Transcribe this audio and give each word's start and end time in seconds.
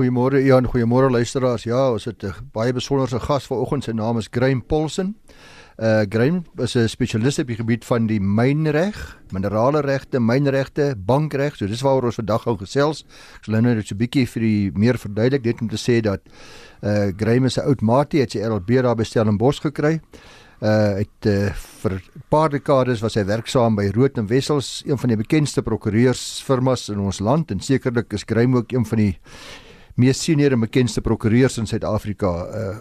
Goeiemôre 0.00 0.40
Ian, 0.40 0.64
goeiemôre 0.64 1.10
luisteraars. 1.12 1.66
Ja, 1.68 1.90
ons 1.92 2.06
het 2.08 2.24
'n 2.24 2.32
baie 2.54 2.72
besonderse 2.72 3.20
gas 3.20 3.46
vanoggend. 3.46 3.84
Sy 3.84 3.92
naam 3.92 4.16
is 4.16 4.28
Graeme 4.30 4.62
Paulsen. 4.62 5.14
Uh 5.76 6.04
Graeme 6.08 6.42
is 6.56 6.74
'n 6.74 6.88
spesialis 6.88 7.38
op 7.38 7.46
die 7.46 7.56
gebied 7.56 7.84
van 7.84 8.06
die 8.06 8.20
mynreg, 8.20 9.18
minerale 9.30 9.80
regte, 9.80 10.18
mynregte, 10.18 10.94
bankreg. 10.96 11.56
So 11.56 11.66
dis 11.66 11.82
waaroor 11.82 12.04
ons 12.04 12.14
vandag 12.14 12.42
gaan 12.42 12.56
gesels. 12.56 13.04
Ek 13.36 13.44
sal 13.44 13.60
nou 13.60 13.74
net 13.74 13.86
so 13.86 13.94
'n 13.94 13.98
bietjie 13.98 14.26
vir 14.26 14.42
u 14.42 14.70
meer 14.74 14.98
verduidelik 14.98 15.44
net 15.44 15.60
om 15.60 15.68
te 15.68 15.76
sê 15.76 16.00
dat 16.00 16.20
uh 16.82 17.12
Graeme 17.16 17.48
'n 17.48 17.66
oud 17.66 17.80
maatie, 17.82 18.20
het 18.20 18.30
sy 18.30 18.38
LLB 18.38 18.80
daar 18.82 18.96
by 18.96 19.04
Stellenbosch 19.04 19.60
gekry. 19.60 20.00
Uh 20.62 20.96
het 20.96 21.26
uh, 21.26 21.52
vir 21.52 21.92
'n 21.92 22.22
paar 22.30 22.48
dekades 22.48 23.00
was 23.00 23.14
hy 23.16 23.24
werksaam 23.24 23.74
by 23.74 23.90
Rood 23.94 24.16
en 24.16 24.26
Wessels, 24.26 24.82
een 24.86 24.98
van 24.98 25.08
die 25.08 25.18
bekendste 25.18 25.62
prokureursfirmas 25.62 26.88
in 26.88 27.00
ons 27.00 27.20
land 27.20 27.50
en 27.50 27.60
sekerlik 27.60 28.12
is 28.12 28.24
Graeme 28.24 28.56
ook 28.56 28.72
een 28.72 28.86
van 28.86 28.98
die 28.98 29.18
mees 29.94 30.22
senior 30.22 30.52
en 30.52 30.60
bekendste 30.60 31.00
prokureurs 31.00 31.58
in 31.58 31.66
Suid-Afrika. 31.66 32.34
Uh 32.50 32.78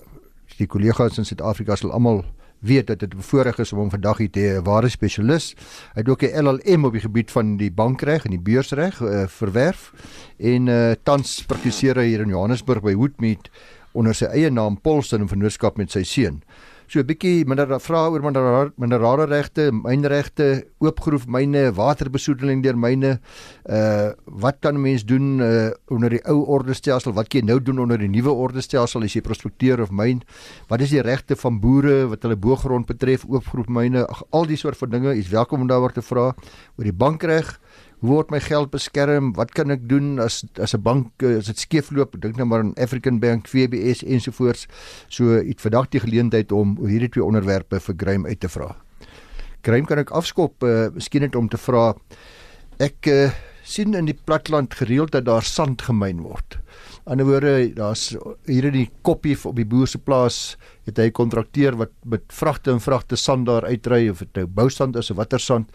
die 0.60 0.68
kollegas 0.68 1.18
in 1.18 1.24
Suid-Afrika 1.24 1.76
sal 1.76 1.94
almal 1.96 2.26
weet 2.60 2.88
dat 2.88 3.00
dit 3.00 3.14
bevoorreg 3.16 3.60
is 3.64 3.72
om 3.72 3.80
hom 3.80 3.92
vandag 3.94 4.18
hier 4.18 4.32
te 4.32 4.40
hê, 4.40 4.58
'n 4.60 4.64
ware 4.64 4.90
spesialis. 4.90 5.56
Hy 5.94 6.02
het 6.02 6.10
ook 6.10 6.24
'n 6.24 6.44
LLM 6.44 6.86
op 6.86 6.92
die 6.92 7.02
gebied 7.02 7.32
van 7.32 7.58
die 7.58 7.72
bankreg 7.72 8.26
en 8.26 8.32
die 8.32 8.40
beursreg 8.40 9.02
uh, 9.02 9.28
verwerf 9.28 9.94
en 10.38 10.68
uh 10.68 10.92
tans 11.04 11.46
praktiseer 11.46 11.96
hy 11.96 12.08
hier 12.08 12.22
in 12.22 12.30
Johannesburg 12.30 12.82
by 12.82 12.94
Woodmead 12.96 13.50
onder 13.92 14.14
sy 14.16 14.26
eie 14.26 14.50
naam 14.50 14.82
Paulson 14.82 15.22
in 15.22 15.28
vennootskap 15.28 15.78
met 15.78 15.92
sy 15.92 16.04
seun 16.04 16.44
so 16.90 17.00
'n 17.00 17.06
bietjie 17.06 17.46
minder 17.46 17.80
vra 17.80 18.10
oor 18.10 18.22
minder 18.22 18.72
minerale 18.78 19.28
regte, 19.30 19.70
mynregte, 19.72 20.66
oopgroef 20.82 21.28
myne, 21.28 21.70
waterbesoedeling 21.72 22.64
deur 22.64 22.78
myne. 22.78 23.20
Uh 23.70 24.14
wat 24.26 24.58
kan 24.62 24.76
'n 24.76 24.82
mens 24.82 25.06
doen 25.06 25.40
uh 25.40 25.70
onder 25.90 26.10
die 26.10 26.24
ou 26.26 26.46
ordestelsel? 26.46 27.14
Wat 27.14 27.28
kan 27.30 27.42
jy 27.42 27.46
nou 27.46 27.60
doen 27.62 27.80
onder 27.80 27.98
die 27.98 28.10
nuwe 28.10 28.32
ordestelsel 28.32 29.04
as 29.04 29.14
jy 29.14 29.22
prospekteer 29.22 29.82
of 29.82 29.92
myn? 29.92 30.24
Wat 30.68 30.82
is 30.82 30.90
die 30.90 31.02
regte 31.02 31.36
van 31.36 31.60
boere 31.60 32.08
wat 32.08 32.24
hulle 32.24 32.36
boergrond 32.36 32.88
betref, 32.88 33.26
oopgroef 33.28 33.68
myne, 33.68 34.08
al 34.32 34.46
die 34.46 34.58
soort 34.58 34.78
van 34.78 34.90
dinge. 34.90 35.16
Jy's 35.16 35.30
welkom 35.30 35.62
om 35.62 35.68
daaroor 35.68 35.94
te 35.94 36.02
vra 36.02 36.34
oor 36.34 36.84
die 36.84 36.94
bankreg. 36.94 37.60
Word 38.00 38.30
my 38.32 38.40
geld 38.40 38.70
beskerm? 38.72 39.34
Wat 39.36 39.52
kan 39.52 39.74
ek 39.74 39.82
doen 39.90 40.22
as 40.24 40.46
as 40.56 40.74
'n 40.74 40.82
bank 40.82 41.12
eh, 41.20 41.36
as 41.38 41.48
dit 41.52 41.60
skeefloop? 41.60 42.16
Dink 42.22 42.38
nou 42.38 42.48
maar 42.48 42.60
aan 42.60 42.74
African 42.80 43.20
Bank, 43.20 43.48
FBS 43.48 44.04
ensovoorts. 44.04 44.68
So 45.10 45.42
iets 45.42 45.62
vandag 45.62 45.90
die 45.90 46.00
geleentheid 46.00 46.52
om 46.52 46.78
hierdie 46.88 47.10
twee 47.10 47.24
onderwerpe 47.24 47.80
vir 47.80 47.96
Grime 47.98 48.28
uit 48.28 48.40
te 48.40 48.48
vra. 48.48 48.76
Grime 49.62 49.86
kan 49.86 50.00
ek 50.00 50.12
afskop, 50.12 50.64
uh, 50.64 50.88
miskien 50.96 51.22
net 51.22 51.36
om 51.36 51.50
te 51.50 51.58
vra. 51.58 51.94
Ek 52.80 53.06
uh, 53.08 53.30
sien 53.64 53.94
in 53.94 54.06
die 54.06 54.16
platland 54.26 54.74
gereeld 54.74 55.12
dat 55.12 55.26
daar 55.26 55.44
sand 55.44 55.82
gemyn 55.82 56.22
word. 56.22 56.58
Ander 57.04 57.26
woorde, 57.26 57.74
daar's 57.74 58.16
hier 58.46 58.66
in 58.70 58.76
die 58.76 58.90
koppie 59.02 59.38
op 59.48 59.56
die 59.56 59.66
boer 59.66 59.88
se 59.88 59.98
plaas 59.98 60.58
het 60.86 60.98
hy 60.98 61.08
'n 61.08 61.12
kontrakteur 61.12 61.78
wat 61.78 61.92
met 62.04 62.22
vragte 62.28 62.72
en 62.72 62.82
vragte 62.82 63.16
sand 63.16 63.46
daar 63.46 63.66
uitry 63.66 64.10
of 64.10 64.20
dit 64.20 64.36
nou 64.36 64.46
bousand 64.48 64.96
is 64.96 65.12
of 65.12 65.18
watter 65.18 65.40
sand. 65.40 65.72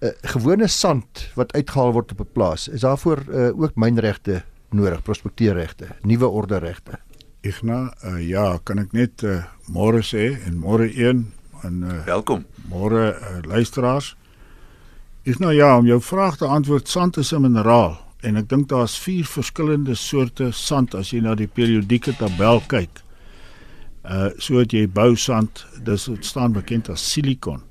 'n 0.00 0.06
uh, 0.06 0.12
Gewone 0.22 0.68
sand 0.68 1.30
wat 1.34 1.52
uitgehaal 1.52 1.92
word 1.92 2.12
op 2.12 2.20
'n 2.20 2.32
plaas, 2.32 2.68
is 2.68 2.80
daarvoor 2.80 3.24
uh, 3.28 3.60
ook 3.60 3.76
mynregte 3.76 4.42
nodig, 4.70 5.02
prospekteerregte, 5.02 5.86
nuwe 6.02 6.28
orde 6.28 6.58
regte. 6.58 6.98
Igna, 7.40 7.94
uh, 8.04 8.28
ja, 8.28 8.58
kan 8.64 8.78
ek 8.78 8.92
net 8.92 9.22
uh, 9.22 9.44
môre 9.66 10.02
sê 10.02 10.38
en 10.46 10.58
môre 10.58 10.90
een 10.90 11.32
en 11.62 11.82
uh, 11.82 12.04
welkom. 12.04 12.44
Môre 12.68 13.14
uh, 13.14 13.40
luisteraars. 13.42 14.16
Igna, 15.24 15.50
ja, 15.50 15.76
om 15.78 15.86
jou 15.86 16.00
vraag 16.00 16.36
te 16.36 16.46
antwoord, 16.46 16.88
sand 16.88 17.16
is 17.16 17.32
'n 17.32 17.40
mineraal 17.40 18.07
en 18.22 18.36
ek 18.36 18.48
dink 18.48 18.68
daar's 18.68 18.98
vier 18.98 19.26
verskillende 19.26 19.94
soorte 19.94 20.50
sand 20.52 20.94
as 20.94 21.12
jy 21.12 21.20
na 21.22 21.34
die 21.38 21.46
periodieke 21.46 22.16
tabel 22.18 22.62
kyk. 22.68 23.02
Uh 24.04 24.30
so 24.38 24.58
het 24.58 24.72
jy 24.72 24.86
bousand, 24.88 25.64
dis 25.84 26.04
dit 26.04 26.24
staan 26.24 26.52
bekend 26.52 26.88
as 26.88 27.04
silikon. 27.12 27.62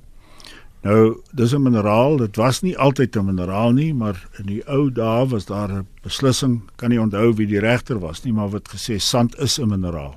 Nou, 0.82 1.20
dis 1.34 1.52
'n 1.52 1.62
mineraal, 1.62 2.16
dit 2.16 2.36
was 2.36 2.62
nie 2.62 2.78
altyd 2.78 3.16
'n 3.16 3.24
mineraal 3.24 3.72
nie, 3.72 3.92
maar 3.94 4.28
in 4.38 4.46
die 4.46 4.62
ou 4.68 4.90
dae 4.90 5.26
was 5.26 5.46
daar 5.46 5.72
'n 5.72 5.86
beslissing, 6.02 6.62
kan 6.76 6.90
nie 6.90 7.00
onthou 7.00 7.34
wie 7.34 7.46
die 7.46 7.60
regter 7.60 7.98
was 7.98 8.22
nie, 8.24 8.32
maar 8.32 8.48
wat 8.48 8.68
gesê 8.68 8.98
sand 9.00 9.38
is 9.38 9.58
'n 9.58 9.68
mineraal. 9.68 10.16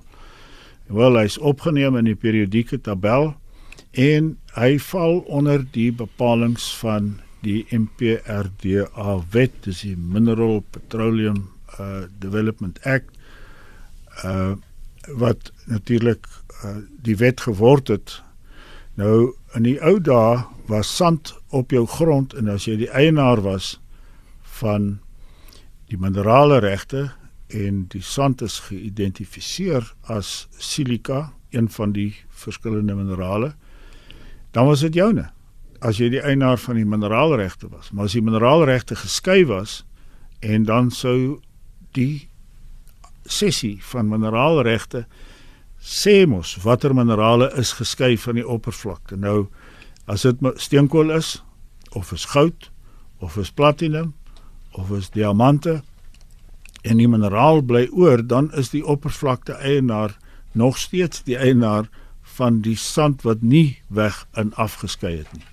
Wel, 0.88 1.18
hy's 1.18 1.38
opgeneem 1.38 1.96
in 1.98 2.06
die 2.06 2.16
periodieke 2.16 2.82
tabel 2.82 3.36
en 3.92 4.38
hy 4.56 4.80
val 4.80 5.20
onder 5.20 5.66
die 5.72 5.92
bepalinge 5.92 6.60
van 6.80 7.20
die 7.42 7.66
MPRDA 7.74 9.16
wet, 9.34 9.54
dis 9.66 9.84
die 9.86 9.96
Mineral 9.98 10.62
Petroleum 10.74 11.48
uh 11.80 12.04
Development 12.20 12.78
Act. 12.84 13.10
Uh 14.24 14.54
wat 15.18 15.52
natuurlik 15.66 16.28
uh, 16.64 16.76
die 17.02 17.18
wet 17.18 17.42
geword 17.42 17.88
het. 17.88 18.20
Nou 18.94 19.34
in 19.58 19.66
die 19.66 19.80
ou 19.82 19.98
dae 19.98 20.44
was 20.70 20.92
sand 20.96 21.34
op 21.50 21.72
jou 21.74 21.88
grond 21.90 22.36
en 22.38 22.52
as 22.54 22.68
jy 22.70 22.78
die 22.84 22.92
eienaar 22.94 23.42
was 23.42 23.80
van 24.62 25.00
die 25.90 25.98
minerale 25.98 26.62
regte 26.62 27.10
en 27.52 27.86
die 27.92 28.04
sand 28.06 28.44
is 28.46 28.60
geïdentifiseer 28.70 29.90
as 30.08 30.48
silika, 30.56 31.32
een 31.52 31.68
van 31.70 31.92
die 31.98 32.14
verskillende 32.30 32.96
minerale, 32.96 33.52
dan 34.56 34.70
was 34.70 34.86
dit 34.86 34.96
joune. 34.96 35.28
As 35.82 35.98
jy 35.98 36.12
die 36.14 36.22
eienaar 36.22 36.60
van 36.62 36.78
die 36.78 36.86
mineraalregte 36.86 37.70
was, 37.72 37.90
maar 37.92 38.06
as 38.06 38.14
die 38.14 38.22
mineraalregte 38.22 38.96
geskei 38.96 39.42
was 39.50 39.82
en 40.46 40.66
dan 40.70 40.92
sou 40.94 41.42
die 41.98 42.30
sessie 43.26 43.78
van 43.92 44.10
mineraalregte 44.10 45.06
sê 45.82 46.28
mos 46.30 46.56
watter 46.62 46.94
minerale 46.94 47.50
is 47.58 47.74
geskei 47.80 48.14
van 48.18 48.38
die 48.38 48.46
oppervlakte. 48.46 49.18
Nou 49.18 49.50
as 50.06 50.26
dit 50.28 50.38
steenkool 50.62 51.14
is 51.16 51.40
of 51.98 52.12
is 52.14 52.26
goud 52.34 52.70
of 53.20 53.38
is 53.42 53.52
platinum 53.52 54.14
of 54.78 54.92
is 54.94 55.10
diamante 55.10 55.82
en 56.82 56.98
die 56.98 57.10
mineraal 57.10 57.62
bly 57.62 57.88
oor, 57.94 58.22
dan 58.26 58.50
is 58.58 58.72
die 58.74 58.86
oppervlakte 58.86 59.58
eienaar 59.62 60.18
nog 60.58 60.78
steeds 60.78 61.24
die 61.26 61.38
eienaar 61.38 61.90
van 62.38 62.62
die 62.66 62.78
sand 62.78 63.22
wat 63.28 63.42
nie 63.42 63.82
weg 63.88 64.26
in 64.38 64.54
afgeskei 64.54 65.18
het 65.18 65.34
nie. 65.34 65.46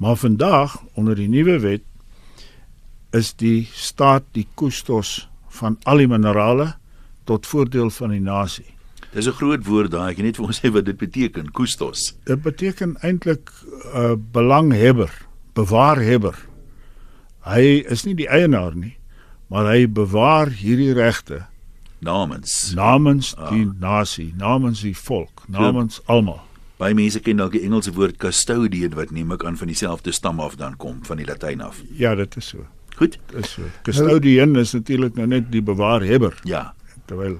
Maar 0.00 0.16
vandag 0.16 0.78
onder 0.96 1.14
die 1.14 1.28
nuwe 1.28 1.58
wet 1.60 1.82
is 3.12 3.34
die 3.36 3.68
staat 3.72 4.24
die 4.32 4.46
kustos 4.56 5.28
van 5.60 5.76
al 5.84 6.00
die 6.00 6.08
minerale 6.08 6.70
tot 7.28 7.46
voordeel 7.46 7.90
van 7.92 8.14
die 8.14 8.22
nasie. 8.24 8.70
Dis 9.12 9.28
'n 9.28 9.36
groot 9.36 9.66
woord 9.66 9.90
daai, 9.90 10.10
ek 10.10 10.22
net 10.24 10.36
vir 10.40 10.46
ons 10.46 10.60
sê 10.62 10.72
wat 10.72 10.88
dit 10.88 10.96
beteken, 10.96 11.52
kustos. 11.52 12.14
Dit 12.24 12.42
beteken 12.42 12.96
eintlik 13.02 13.52
'n 13.52 14.00
uh, 14.00 14.16
belanghebber, 14.32 15.12
bewaarhebber. 15.52 16.38
Hy 17.44 17.84
is 17.84 18.04
nie 18.04 18.14
die 18.14 18.28
eienaar 18.28 18.74
nie, 18.74 18.96
maar 19.48 19.66
hy 19.68 19.84
bewaar 19.86 20.48
hierdie 20.48 20.92
regte 20.92 21.44
namens 22.00 22.72
namens 22.74 23.34
ah. 23.36 23.50
die 23.50 23.68
nasie, 23.78 24.32
namens 24.36 24.80
die 24.80 24.96
volk, 24.96 25.44
namens 25.48 25.94
so, 25.94 26.02
almal. 26.06 26.40
Baie 26.80 26.96
mense 26.96 27.20
ken 27.20 27.36
dalk 27.36 27.52
die 27.52 27.62
Engelse 27.68 27.92
woord 27.92 28.16
custodian 28.16 28.96
wat 28.96 29.12
neem 29.12 29.32
ek 29.36 29.44
aan 29.44 29.56
van 29.60 29.68
dieselfde 29.68 30.12
stam 30.16 30.40
af 30.40 30.56
dan 30.56 30.76
kom, 30.80 31.04
van 31.04 31.20
die 31.20 31.28
Latyn 31.28 31.60
af. 31.60 31.82
Ja, 31.92 32.14
dit 32.16 32.36
is 32.36 32.48
so. 32.54 32.66
Goed. 32.96 33.18
Dit 33.28 33.44
is 33.44 33.52
so. 33.52 33.62
Custodian 33.84 34.56
is 34.56 34.72
natuurlik 34.72 35.14
nou 35.14 35.26
net 35.26 35.52
die 35.52 35.62
bewaarhebber. 35.62 36.40
Ja 36.48 36.72
terwyl 37.10 37.38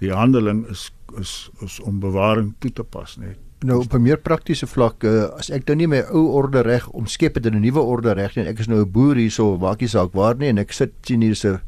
die 0.00 0.12
handeling 0.14 0.64
is 0.72 0.88
is 1.20 1.50
is 1.66 1.78
om 1.84 2.00
bewaring 2.02 2.54
toe 2.62 2.72
te 2.72 2.86
pas 2.86 3.16
net 3.20 3.38
nou 3.66 3.80
op 3.82 3.94
'n 3.94 4.02
meer 4.02 4.20
praktiese 4.24 4.66
vlak 4.66 5.04
uh, 5.04 5.28
as 5.36 5.50
ek 5.50 5.66
nou 5.68 5.76
nie 5.76 5.90
my 5.94 6.00
ou 6.08 6.24
orde 6.40 6.62
reg 6.64 6.86
omskep 6.88 7.34
het 7.36 7.46
in 7.46 7.56
'n 7.58 7.64
nuwe 7.66 7.82
orde 7.82 8.14
reg 8.16 8.36
nie 8.36 8.46
ek 8.46 8.60
is 8.64 8.68
nou 8.68 8.80
'n 8.80 8.92
boer 8.92 9.16
hierso 9.16 9.58
maakie 9.58 9.88
saak 9.88 10.14
waar 10.14 10.36
nie 10.36 10.48
en 10.48 10.58
ek 10.58 10.72
sit 10.72 10.92
sien 11.02 11.22
hier 11.22 11.36
se 11.36 11.58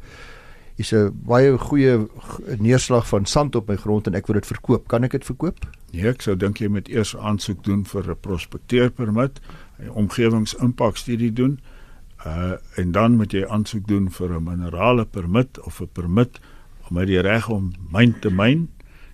is 0.77 0.93
'n 0.93 1.10
baie 1.12 1.59
goeie 1.59 2.09
neerslag 2.59 3.09
van 3.09 3.26
sand 3.26 3.55
op 3.56 3.69
my 3.69 3.76
grond 3.76 4.06
en 4.06 4.14
ek 4.14 4.26
wil 4.26 4.35
dit 4.35 4.47
verkoop 4.47 4.88
kan 4.88 5.05
ek 5.05 5.11
dit 5.11 5.25
verkoop 5.25 5.58
nee 5.93 6.08
ek 6.08 6.23
sou 6.23 6.37
dink 6.37 6.58
jy 6.58 6.69
moet 6.69 6.88
eers 6.88 7.17
aansoek 7.17 7.64
doen 7.64 7.85
vir 7.85 8.11
'n 8.11 8.20
prospekteerpermit 8.20 9.41
'n 9.79 9.88
omgewingsimpakstudie 9.88 11.32
doen 11.32 11.58
uh 12.26 12.52
en 12.76 12.93
dan 12.93 13.17
moet 13.17 13.32
jy 13.32 13.47
aansoek 13.47 13.87
doen 13.88 14.11
vir 14.11 14.32
'n 14.32 14.44
minerale 14.44 15.05
permit 15.05 15.61
of 15.61 15.81
'n 15.81 15.88
permit 15.93 16.41
met 16.93 17.06
die 17.06 17.20
reg 17.20 17.49
om 17.49 17.73
myn 17.93 18.14
te 18.20 18.31
myn. 18.31 18.69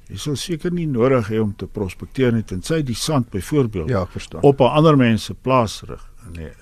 Jy 0.09 0.17
sal 0.17 0.37
seker 0.41 0.73
nie 0.73 0.87
nodig 0.89 1.29
hê 1.29 1.41
om 1.43 1.53
te 1.57 1.67
prospekteer 1.67 2.33
net 2.33 2.53
en 2.55 2.63
sy 2.65 2.81
die 2.83 2.97
sand 2.97 3.29
byvoorbeeld 3.31 3.93
ja, 3.93 4.07
op 4.41 4.61
'n 4.61 4.73
ander 4.81 4.97
mens 4.97 5.25
se 5.25 5.35
plaas 5.35 5.83
rig. 5.87 6.11
Nee. 6.33 6.53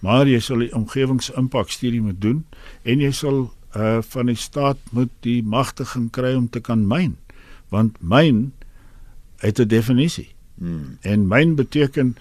Maar 0.00 0.26
jy 0.26 0.40
sal 0.40 0.58
die 0.58 0.74
omgewingsimpakstudie 0.74 2.00
moet 2.00 2.20
doen 2.20 2.44
en 2.82 3.00
jy 3.00 3.10
sal 3.10 3.52
uh 3.76 3.98
van 4.00 4.26
die 4.26 4.36
staat 4.36 4.78
moet 4.90 5.10
die 5.20 5.42
magtiging 5.42 6.10
kry 6.10 6.34
om 6.34 6.48
te 6.48 6.60
kan 6.60 6.86
myn. 6.86 7.16
Want 7.68 7.96
myn 8.00 8.52
het 9.36 9.58
'n 9.58 9.68
definisie. 9.68 10.34
Hmm. 10.54 10.98
En 11.00 11.26
myn 11.26 11.54
beteken 11.54 12.16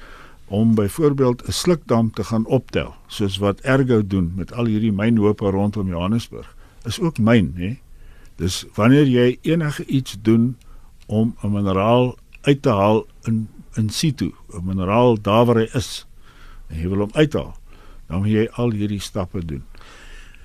om 0.47 0.75
byvoorbeeld 0.75 1.47
'n 1.47 1.51
slukdam 1.51 2.11
te 2.11 2.23
gaan 2.23 2.45
optel, 2.45 2.95
soos 3.07 3.37
wat 3.37 3.59
Ergo 3.59 4.07
doen 4.07 4.31
met 4.35 4.53
al 4.53 4.65
hierdie 4.65 4.91
mynhope 4.91 5.49
rondom 5.49 5.87
Johannesburg. 5.87 6.55
Is 6.83 6.99
ook 6.99 7.17
myn, 7.17 7.53
hè? 7.55 7.79
Dis 8.35 8.65
wanneer 8.73 9.07
jy 9.07 9.37
enige 9.41 9.85
iets 9.85 10.17
doen 10.21 10.57
om 11.05 11.35
'n 11.43 11.51
mineraal 11.51 12.17
uit 12.41 12.61
te 12.61 12.69
haal 12.69 13.05
in 13.21 13.47
in 13.73 13.89
situ, 13.89 14.33
'n 14.53 14.65
mineraal 14.65 15.21
daar 15.21 15.45
waar 15.45 15.55
hy 15.55 15.69
is 15.73 16.07
en 16.67 16.79
jy 16.79 16.89
wil 16.89 16.97
hom 16.97 17.13
uithaal, 17.13 17.55
dan 18.07 18.19
moet 18.19 18.29
jy 18.29 18.47
al 18.51 18.71
hierdie 18.71 18.99
stappe 18.99 19.45
doen. 19.45 19.63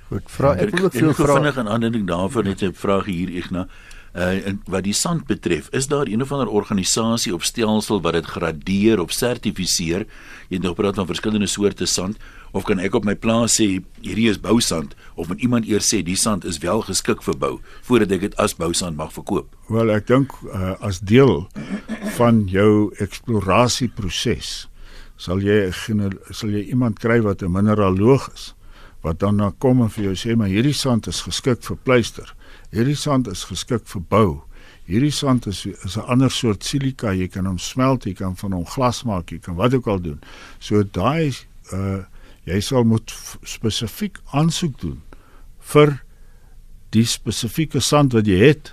Goed, 0.07 0.23
vra 0.31 0.55
ek 0.55 0.71
wil 0.71 0.87
ook 0.87 0.95
veel 0.95 1.13
vra 1.15 1.25
vra. 1.25 1.35
vinnig 1.41 1.57
aan 1.59 1.69
aanleiding 1.69 2.07
daarvan 2.07 2.45
net 2.45 2.63
'n 2.63 2.73
vraag 2.73 3.05
hier 3.11 3.29
Ignas. 3.29 3.67
Uh 4.15 4.55
wat 4.65 4.85
die 4.85 4.95
sand 4.95 5.27
betref, 5.27 5.69
is 5.73 5.87
daar 5.87 6.07
een 6.07 6.23
of 6.23 6.33
ander 6.33 6.49
organisasie 6.49 7.35
of 7.35 7.45
stelsel 7.45 8.01
wat 8.01 8.13
dit 8.13 8.27
gradeer 8.27 9.01
of 9.01 9.13
sertifiseer? 9.13 10.07
Jy 10.49 10.57
het 10.57 10.63
nog 10.63 10.75
praat 10.75 10.95
van 10.95 11.07
verskillende 11.07 11.47
soorte 11.47 11.87
sand 11.87 12.17
of 12.53 12.65
kan 12.65 12.79
ek 12.79 12.95
op 12.95 13.05
my 13.05 13.15
plaas 13.15 13.61
sê 13.61 13.83
hierdie 14.01 14.31
is 14.31 14.41
bousand 14.41 14.95
of 15.15 15.29
moet 15.29 15.41
iemand 15.41 15.67
eers 15.67 15.95
sê 15.95 16.03
die 16.03 16.17
sand 16.17 16.45
is 16.45 16.59
wel 16.59 16.81
geskik 16.81 17.23
vir 17.23 17.37
bou 17.37 17.61
voordat 17.83 18.13
ek 18.13 18.21
dit 18.21 18.37
as 18.37 18.55
bousand 18.55 18.97
mag 18.97 19.13
verkoop? 19.13 19.57
Wel, 19.69 19.91
ek 19.91 20.07
dink 20.07 20.33
uh, 20.55 20.75
as 20.81 21.01
deel 21.01 21.49
van 22.17 22.47
jou 22.49 22.95
eksplorasieproses 22.99 24.69
sal 25.17 25.41
jy 25.41 25.73
sal 26.31 26.51
jy 26.51 26.63
iemand 26.71 26.99
kry 26.99 27.21
wat 27.21 27.43
'n 27.43 27.53
mineraloog 27.53 28.31
is 28.35 28.55
wat 29.07 29.21
dan 29.23 29.39
na 29.39 29.53
kom 29.63 29.85
en 29.85 29.91
vir 29.95 30.09
jou 30.11 30.17
sê 30.19 30.35
maar 30.37 30.51
hierdie 30.51 30.75
sand 30.75 31.07
is 31.07 31.23
geskik 31.23 31.63
vir 31.63 31.79
pleister. 31.87 32.33
Hierdie 32.75 32.99
sand 32.99 33.29
is 33.31 33.45
geskik 33.47 33.87
vir 33.87 34.03
bou. 34.11 34.31
Hierdie 34.91 35.15
sand 35.15 35.47
is 35.47 35.65
is 35.67 35.97
'n 35.97 36.07
ander 36.11 36.31
soort 36.31 36.65
silika, 36.65 37.13
jy 37.15 37.29
kan 37.29 37.47
hom 37.47 37.59
smelt, 37.59 38.07
jy 38.07 38.15
kan 38.15 38.35
van 38.37 38.53
hom 38.53 38.67
glas 38.67 39.05
maak, 39.05 39.31
jy 39.31 39.39
kan 39.39 39.55
wat 39.55 39.75
ook 39.75 39.87
al 39.87 40.01
doen. 40.01 40.21
So 40.59 40.83
daai 40.83 41.35
uh 41.73 42.03
jy 42.47 42.61
sal 42.61 42.85
moet 42.85 43.11
spesifiek 43.43 44.19
aansoek 44.33 44.81
doen 44.81 45.01
vir 45.61 46.03
die 46.91 47.05
spesifieke 47.05 47.81
sand 47.81 48.13
wat 48.13 48.27
jy 48.27 48.39
het. 48.39 48.73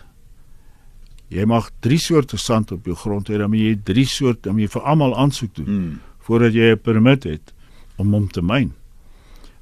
Jy 1.30 1.46
mag 1.46 1.72
drie 1.82 1.98
soorte 1.98 2.38
sand 2.38 2.72
op 2.72 2.86
jou 2.86 2.96
grond 2.96 3.28
hê, 3.30 3.38
dan 3.38 3.50
moet 3.50 3.60
jy 3.60 3.76
drie 3.84 4.06
soorte, 4.06 4.42
dan 4.42 4.54
moet 4.54 4.62
jy 4.62 4.70
vir 4.80 4.82
almal 4.82 5.16
aansoek 5.18 5.56
doen 5.56 5.66
Hmm. 5.66 6.00
voordat 6.20 6.54
jy 6.54 6.72
'n 6.72 6.80
permit 6.80 7.24
het 7.24 7.54
om 7.98 8.14
hom 8.14 8.28
te 8.30 8.42
myn. 8.42 8.74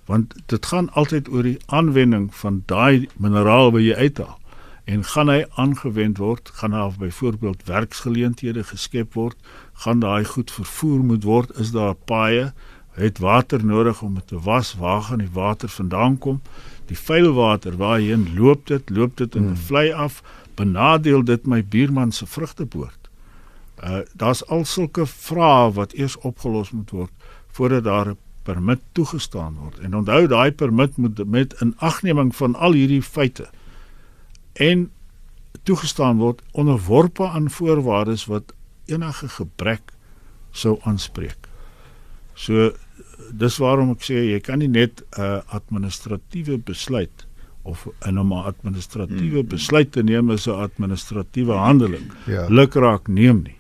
Want 0.06 0.36
dit 0.46 0.66
gaan 0.66 0.90
altyd 0.94 1.30
oor 1.30 1.44
die 1.44 1.60
aanwending 1.66 2.36
van 2.36 2.64
daai 2.66 3.08
mineraal 3.18 3.72
wat 3.72 3.82
jy 3.82 3.96
uithaal. 3.96 4.38
En 4.84 5.04
gaan 5.06 5.30
hy 5.30 5.46
aangewend 5.56 6.18
word, 6.18 6.50
gaan 6.54 6.72
daar 6.72 6.94
byvoorbeeld 7.00 7.64
werksgeleenthede 7.66 8.64
geskep 8.64 9.14
word, 9.14 9.38
gaan 9.74 10.00
daai 10.00 10.26
goed 10.26 10.52
vervoer 10.52 11.04
moet 11.06 11.24
word, 11.24 11.54
is 11.62 11.72
daar 11.72 11.94
paaie, 11.96 12.54
het 12.98 13.20
water 13.20 13.66
nodig 13.66 14.02
om 14.02 14.16
dit 14.16 14.28
te 14.28 14.40
was, 14.40 14.74
waar 14.76 15.02
gaan 15.02 15.22
die 15.24 15.32
water 15.34 15.70
vandaan 15.70 16.18
kom? 16.18 16.42
Die 16.86 16.98
vuil 16.98 17.32
water 17.34 17.78
waarheen 17.78 18.28
loop 18.36 18.68
dit? 18.68 18.90
Loop 18.90 19.18
dit 19.18 19.36
in 19.36 19.52
'n 19.52 19.56
vlei 19.56 19.92
af? 19.92 20.24
Benadeel 20.56 21.24
dit 21.24 21.46
my 21.46 21.64
buurman 21.64 22.12
se 22.12 22.26
vrugteboord? 22.26 23.10
Uh 23.84 24.00
daar's 24.14 24.46
al 24.48 24.66
sulke 24.66 25.06
vrae 25.06 25.72
wat 25.72 25.94
eers 25.94 26.18
opgelos 26.18 26.72
moet 26.72 26.90
word 26.90 27.12
voordat 27.52 27.84
daar 27.84 28.08
'n 28.08 28.18
permit 28.44 28.80
toegestaan 28.92 29.56
word. 29.56 29.80
En 29.80 29.96
onthou 29.96 30.28
daai 30.28 30.52
permit 30.52 30.98
moet 30.98 31.22
met 31.28 31.54
inagneming 31.62 32.36
van 32.36 32.56
al 32.56 32.74
hierdie 32.74 33.02
feite 33.02 33.50
en 34.54 34.92
toegestaan 35.64 36.18
word 36.18 36.42
onderworpe 36.52 37.28
aan 37.28 37.50
voorwaardes 37.50 38.26
wat 38.26 38.54
enige 38.86 39.28
gebrek 39.30 39.82
sou 40.52 40.80
aanspreek. 40.84 41.48
So 42.34 42.72
dis 43.32 43.58
waarom 43.58 43.92
ek 43.92 44.02
sê 44.04 44.24
jy 44.34 44.40
kan 44.40 44.60
nie 44.60 44.68
net 44.68 45.02
'n 45.18 45.22
uh, 45.22 45.42
administratiewe 45.48 46.58
besluit 46.58 47.28
of 47.64 47.88
in 48.08 48.18
'n 48.20 48.32
administratiewe 48.32 49.40
Hmm. 49.40 49.48
besluit 49.48 49.92
te 49.92 50.04
neem 50.04 50.32
is 50.32 50.48
'n 50.48 50.52
administratiewe 50.52 51.54
handeling 51.54 52.12
Ja. 52.26 52.48
lukraak 52.50 53.08
neem 53.08 53.42
nie. 53.44 53.56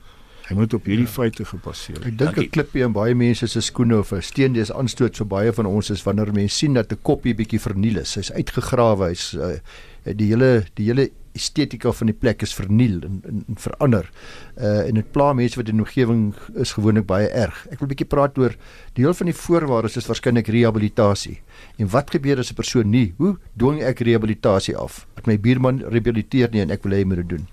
Hy 0.51 0.57
moet 0.59 0.73
op 0.75 0.87
hierdie 0.89 1.07
feite 1.07 1.45
gebaseer 1.47 2.01
Ek 2.01 2.09
wees. 2.09 2.17
dink 2.19 2.37
'n 2.37 2.49
klippie 2.51 2.83
in 2.83 2.91
baie 2.91 3.15
mense 3.15 3.47
se 3.47 3.61
skoene 3.61 3.97
of 3.99 4.11
'n 4.11 4.21
steen 4.21 4.53
dis 4.53 4.71
aanstoot 4.71 5.15
vir 5.15 5.27
baie 5.27 5.51
van 5.53 5.65
ons 5.65 5.89
is 5.89 6.03
wanneer 6.03 6.33
mense 6.33 6.57
sien 6.57 6.73
dat 6.73 6.91
'n 6.91 6.99
koppie 7.01 7.33
bietjie 7.33 7.59
verniel 7.59 7.97
is. 8.03 8.15
Hy's 8.15 8.31
uitgegrawe, 8.31 9.07
hy's 9.07 9.33
uh, 9.33 9.59
die 10.03 10.27
hele 10.27 10.65
die 10.75 10.85
hele 10.91 11.09
estetika 11.33 11.91
van 11.91 12.07
die 12.07 12.15
plek 12.17 12.41
is 12.41 12.53
verniel 12.53 12.99
en, 13.07 13.21
en, 13.23 13.43
en 13.47 13.55
verander. 13.55 14.09
Uh 14.57 14.87
en 14.89 14.93
dit 14.99 15.11
pla 15.11 15.31
mense 15.33 15.55
wat 15.55 15.69
in 15.69 15.79
die 15.79 15.85
omgewing 15.85 16.33
is 16.59 16.73
gewoonlik 16.75 17.05
baie 17.07 17.29
erg. 17.29 17.67
Ek 17.71 17.79
wil 17.79 17.87
'n 17.87 17.93
bietjie 17.93 18.09
praat 18.11 18.37
oor 18.37 18.55
deel 18.93 19.13
van 19.13 19.25
die 19.25 19.35
voorwaardes 19.35 19.97
is 19.97 20.07
waarskynlik 20.07 20.47
rehabilitasie. 20.47 21.39
En 21.77 21.87
wat 21.87 22.11
gebeur 22.11 22.39
as 22.39 22.51
'n 22.51 22.55
persoon 22.55 22.89
nie? 22.89 23.13
Hoe 23.17 23.37
dwing 23.55 23.81
ek 23.81 23.99
rehabilitasie 23.99 24.75
af? 24.75 25.07
Ek 25.15 25.27
my 25.27 25.37
buurman 25.37 25.79
rehabiliteer 25.79 26.49
nie 26.51 26.61
en 26.61 26.71
ek 26.71 26.83
wil 26.83 26.91
hê 26.91 26.97
hy 26.97 27.05
moet 27.05 27.23
dit 27.23 27.29
doen. 27.29 27.47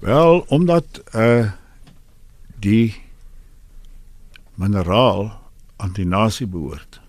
Wel, 0.00 0.44
omdat 0.48 1.02
uh 1.14 1.50
die 2.60 2.94
mineraal 4.60 5.30
aan 5.80 5.92
die 5.96 6.06
nasie 6.06 6.46
behoort. 6.46 7.00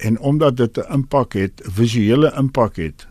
En 0.00 0.18
omdat 0.18 0.56
dit 0.56 0.78
'n 0.78 0.92
impak 0.92 1.32
het, 1.32 1.60
visuele 1.64 2.32
impak 2.36 2.76
het 2.76 3.08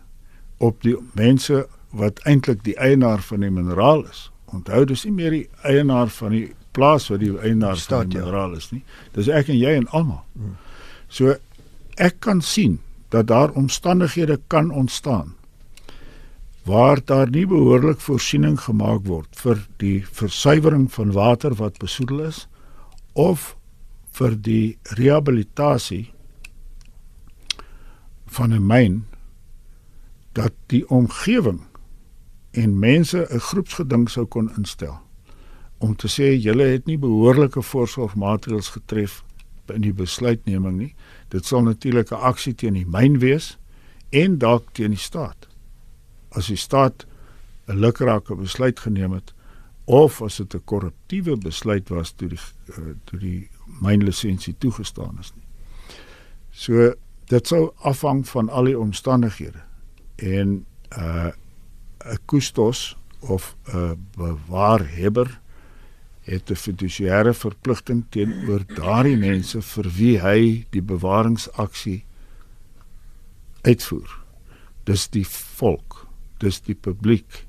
op 0.58 0.82
die 0.82 0.96
mense 1.12 1.68
wat 1.90 2.18
eintlik 2.18 2.64
die 2.64 2.76
eienaar 2.76 3.22
van 3.22 3.40
die 3.40 3.50
mineraal 3.50 4.04
is. 4.04 4.30
Onthou, 4.44 4.84
dis 4.84 5.04
nie 5.04 5.12
meer 5.12 5.30
die 5.30 5.48
eienaar 5.62 6.08
van 6.08 6.30
die 6.30 6.54
plaas 6.70 7.08
wat 7.08 7.20
die 7.20 7.38
eienaar 7.38 7.76
Staat, 7.76 7.98
van 7.98 8.08
die 8.08 8.18
ja. 8.18 8.24
mineraal 8.24 8.56
is 8.56 8.70
nie. 8.70 8.82
Dis 9.12 9.28
ek 9.28 9.48
en 9.48 9.58
jy 9.58 9.74
en 9.74 9.88
almal. 9.88 10.24
So 11.08 11.34
ek 11.94 12.20
kan 12.20 12.40
sien 12.40 12.80
dat 13.08 13.26
daar 13.26 13.50
omstandighede 13.50 14.40
kan 14.46 14.70
ontstaan 14.70 15.34
waar 16.64 17.00
daar 17.04 17.30
nie 17.30 17.46
behoorlik 17.46 18.00
voorsiening 18.00 18.60
gemaak 18.60 19.06
word 19.06 19.36
vir 19.42 19.66
die 19.82 20.04
versuiwering 20.04 20.88
van 20.92 21.12
water 21.12 21.54
wat 21.54 21.78
besoedel 21.78 22.20
is 22.28 22.46
of 23.12 23.56
vir 24.18 24.36
die 24.36 24.78
rehabilitasie 24.98 26.12
van 28.26 28.52
'n 28.52 28.66
myn 28.66 29.04
dat 30.32 30.52
die 30.66 30.84
omgewing 30.88 31.60
en 32.50 32.78
mense 32.78 33.26
'n 33.30 33.38
groepsgeding 33.38 34.10
sou 34.10 34.26
kon 34.26 34.50
instel 34.56 35.00
om 35.78 35.96
te 35.96 36.08
sê 36.08 36.36
julle 36.36 36.64
het 36.64 36.86
nie 36.86 36.98
behoorlike 36.98 37.62
voorsorgmaatreëls 37.62 38.68
getref 38.68 39.22
in 39.74 39.84
die 39.84 39.94
besluitneming 39.94 40.76
nie. 40.78 40.94
Dit 41.32 41.46
sal 41.46 41.62
natuurlik 41.62 42.12
'n 42.12 42.20
aksie 42.30 42.54
teen 42.54 42.74
die 42.74 42.86
myn 42.86 43.18
wees 43.18 43.58
en 44.10 44.38
dalk 44.38 44.72
teen 44.72 44.90
die 44.90 44.98
staat. 44.98 45.48
As 46.30 46.46
die 46.46 46.56
staat 46.56 47.06
'n 47.66 47.78
lukrake 47.78 48.34
besluit 48.34 48.80
geneem 48.80 49.12
het 49.12 49.34
of 49.84 50.22
as 50.22 50.36
dit 50.36 50.54
'n 50.54 50.64
korruptiewe 50.64 51.36
besluit 51.36 51.88
was 51.88 52.10
toe 52.10 52.28
die 52.28 52.40
uh, 52.78 52.94
toe 53.04 53.18
die 53.18 53.48
mynlisensie 53.80 54.54
toegestaan 54.58 55.18
is 55.20 55.32
nie. 55.34 55.46
So 56.50 56.94
dit 57.24 57.46
sou 57.46 57.72
afhang 57.82 58.28
van 58.28 58.48
al 58.48 58.64
die 58.64 58.78
omstandighede 58.78 59.62
en 60.16 60.66
uh 60.98 61.30
'n 62.04 62.18
kustos 62.26 62.96
of 63.20 63.56
'n 63.72 64.06
bewaarhebber 64.16 65.40
het 66.20 66.50
'n 66.50 66.54
fidusiëre 66.54 67.34
verpligting 67.34 68.04
teenoor 68.08 68.64
daardie 68.66 69.16
mense 69.16 69.62
vir 69.62 69.90
wie 69.96 70.18
hy 70.20 70.66
die 70.70 70.82
bewaringsaksie 70.82 72.04
uitvoer. 73.62 74.18
Dis 74.84 75.08
die 75.08 75.26
volk, 75.26 76.06
dis 76.40 76.60
die 76.66 76.74
publiek. 76.74 77.44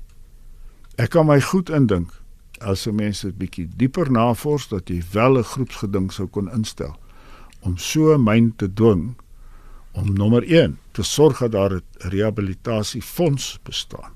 Ek 1.00 1.10
kan 1.14 1.26
my 1.26 1.40
goed 1.40 1.70
indink 1.72 2.10
as 2.60 2.86
'n 2.86 2.94
mens 2.94 3.20
dit 3.22 3.36
bietjie 3.38 3.68
dieper 3.76 4.10
navors 4.10 4.68
dat 4.68 4.88
jy 4.88 5.02
wel 5.12 5.38
'n 5.38 5.44
groepsgeding 5.44 6.12
sou 6.12 6.26
kon 6.28 6.48
instel 6.52 6.96
om 7.62 7.76
so 7.78 8.18
myn 8.18 8.52
te 8.56 8.68
dwing 8.72 9.14
om 9.94 10.12
nommer 10.14 10.42
1 10.46 10.78
te 10.92 11.02
sorg 11.02 11.38
dat 11.38 11.52
daar 11.52 11.72
'n 11.74 11.82
rehabilitasiefonds 12.10 13.58
bestaan. 13.64 14.12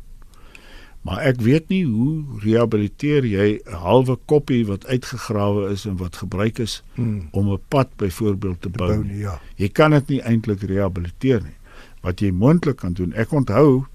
Maar 1.02 1.18
ek 1.18 1.40
weet 1.40 1.68
nie 1.68 1.84
hoe 1.86 2.24
rehabiliteer 2.42 3.24
jy 3.24 3.60
'n 3.66 3.72
halwe 3.72 4.16
koppie 4.26 4.66
wat 4.66 4.86
uitgegrawe 4.86 5.70
is 5.70 5.84
en 5.86 5.96
wat 5.96 6.16
gebruik 6.16 6.58
is 6.58 6.82
Hmm. 6.94 7.28
om 7.32 7.52
'n 7.52 7.60
pad 7.68 7.88
byvoorbeeld 7.96 8.60
te, 8.62 8.70
te 8.70 8.78
bou. 8.78 8.88
Bou 8.94 9.04
nie, 9.04 9.18
ja. 9.18 9.40
Jy 9.56 9.68
kan 9.68 9.90
dit 9.90 10.08
nie 10.08 10.20
eintlik 10.20 10.62
rehabiliteer 10.62 11.42
nie. 11.42 11.56
Wat 12.02 12.20
jy 12.20 12.30
moontlik 12.30 12.76
kan 12.76 12.92
doen. 12.92 13.12
Ek 13.12 13.32
onthou 13.32 13.86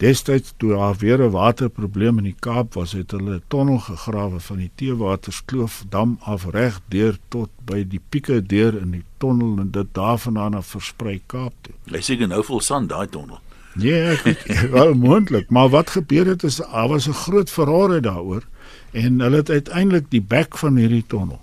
destyds 0.00 0.54
toe 0.56 0.72
daar 0.72 0.96
weer 0.98 1.20
'n 1.20 1.30
waterprobleem 1.30 2.18
in 2.18 2.24
die 2.24 2.36
Kaap 2.38 2.74
was, 2.74 2.92
het 2.92 3.10
hulle 3.10 3.34
'n 3.34 3.42
tonnel 3.48 3.78
gegrawe 3.78 4.40
van 4.40 4.56
die 4.56 4.70
Teewaterskloof 4.74 5.84
dam 5.88 6.18
af 6.20 6.44
reg 6.44 6.80
deur 6.88 7.18
tot 7.28 7.50
by 7.64 7.88
die 7.88 8.00
pieke 8.08 8.42
deur 8.42 8.80
in 8.80 8.90
die 8.90 9.04
tonnel 9.18 9.58
en 9.58 9.70
dit 9.70 9.86
daarvandaan 9.92 10.54
af 10.54 10.66
versprei 10.66 11.20
Kaap 11.26 11.52
toe. 11.60 11.74
Hy 11.84 12.00
sê 12.00 12.26
nou 12.26 12.42
vol 12.44 12.60
sand 12.60 12.88
daai 12.88 13.08
tonnel. 13.08 13.40
Nee, 13.74 14.02
ek 14.02 14.22
weet, 14.22 14.44
wel 14.76 14.94
moontlik, 14.94 15.50
maar 15.50 15.68
wat 15.68 15.90
gebeur 15.90 16.26
het 16.26 16.42
is 16.42 16.56
daar 16.56 16.88
was 16.88 17.08
'n 17.08 17.12
groot 17.12 17.50
verrare 17.50 18.00
daaroor 18.00 18.42
en 18.90 19.20
hulle 19.20 19.36
het 19.36 19.50
uiteindelik 19.50 20.10
die 20.10 20.22
bek 20.22 20.58
van 20.58 20.76
hierdie 20.76 21.04
tonnel 21.06 21.40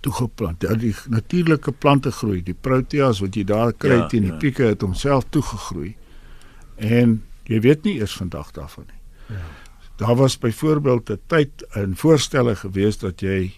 toegeplant. 0.00 0.62
Ja, 0.62 0.74
die 0.74 0.94
natuurlike 1.08 1.72
plante 1.72 2.10
groei, 2.10 2.42
die 2.42 2.56
proteas 2.60 3.20
wat 3.20 3.34
jy 3.34 3.44
daar 3.44 3.72
kry 3.72 3.90
Ja, 3.90 3.96
ja, 3.96 4.06
teen 4.06 4.22
die 4.22 4.32
ja. 4.32 4.36
pieke 4.36 4.62
het 4.62 4.80
homself 4.80 5.24
toegegroei 5.28 5.96
En 6.76 7.24
jy 7.46 7.60
weet 7.60 7.84
nie 7.84 7.98
eers 8.00 8.16
vandag 8.16 8.50
daarvan 8.56 8.86
nie. 8.86 9.00
Ja. 9.36 9.44
Daar 9.96 10.16
was 10.16 10.38
byvoorbeeld 10.38 11.10
'n 11.10 11.20
tyd 11.26 11.66
in 11.74 11.96
voorstelle 11.96 12.56
gewees 12.56 12.98
dat 12.98 13.20
jy 13.20 13.52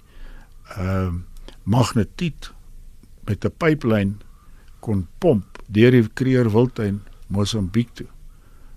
ehm 0.76 1.14
uh, 1.14 1.14
magnetiet 1.62 2.52
met 3.24 3.44
'n 3.44 3.52
pyplyn 3.56 4.20
kon 4.80 5.06
pomp 5.18 5.58
deur 5.66 5.90
die 5.90 6.08
Kreer 6.08 6.50
Wildtuin 6.50 7.02
Mosambiek 7.26 7.90
toe 7.92 8.06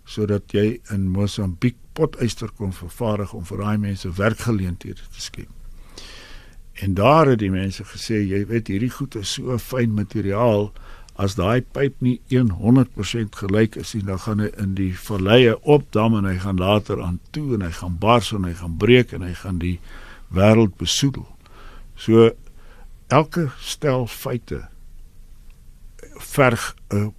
sodat 0.04 0.52
jy 0.52 0.82
in 0.92 1.08
Mosambiek 1.10 1.78
potyster 1.94 2.50
kon 2.58 2.74
vervaardig 2.74 3.34
om 3.34 3.46
vir 3.46 3.58
daai 3.58 3.78
mense 3.78 4.12
werkgeleenthede 4.12 5.08
te 5.14 5.22
skep. 5.22 5.50
En 6.84 6.94
daar 6.94 7.28
het 7.28 7.40
die 7.40 7.52
mense 7.52 7.84
gesê, 7.86 8.22
jy 8.26 8.46
weet 8.50 8.68
hierdie 8.68 8.90
goed 8.90 9.16
is 9.20 9.34
so 9.38 9.58
fyn 9.62 9.94
materiaal 9.94 10.72
as 11.22 11.36
daai 11.38 11.62
pyp 11.62 12.00
nie 12.02 12.18
100% 12.32 13.36
gelyk 13.38 13.76
is 13.78 13.94
nie, 13.94 14.04
dan 14.08 14.20
gaan 14.24 14.42
hy 14.42 14.50
in 14.62 14.74
die 14.78 14.94
valleie 14.98 15.54
opdam 15.70 16.16
en 16.18 16.26
hy 16.26 16.38
gaan 16.42 16.62
later 16.62 17.02
aan 17.04 17.20
toe 17.36 17.54
en 17.58 17.66
hy 17.66 17.72
gaan 17.78 18.00
bars 18.02 18.32
en 18.34 18.48
hy 18.48 18.56
gaan 18.58 18.80
breek 18.82 19.14
en 19.14 19.26
hy 19.26 19.34
gaan 19.38 19.60
die 19.62 19.78
wêreld 20.34 20.74
besoedel. 20.82 21.28
So 21.96 22.32
elke 23.14 23.50
stel 23.62 24.08
feite 24.10 24.64
verg 26.18 26.76
'n 26.90 27.14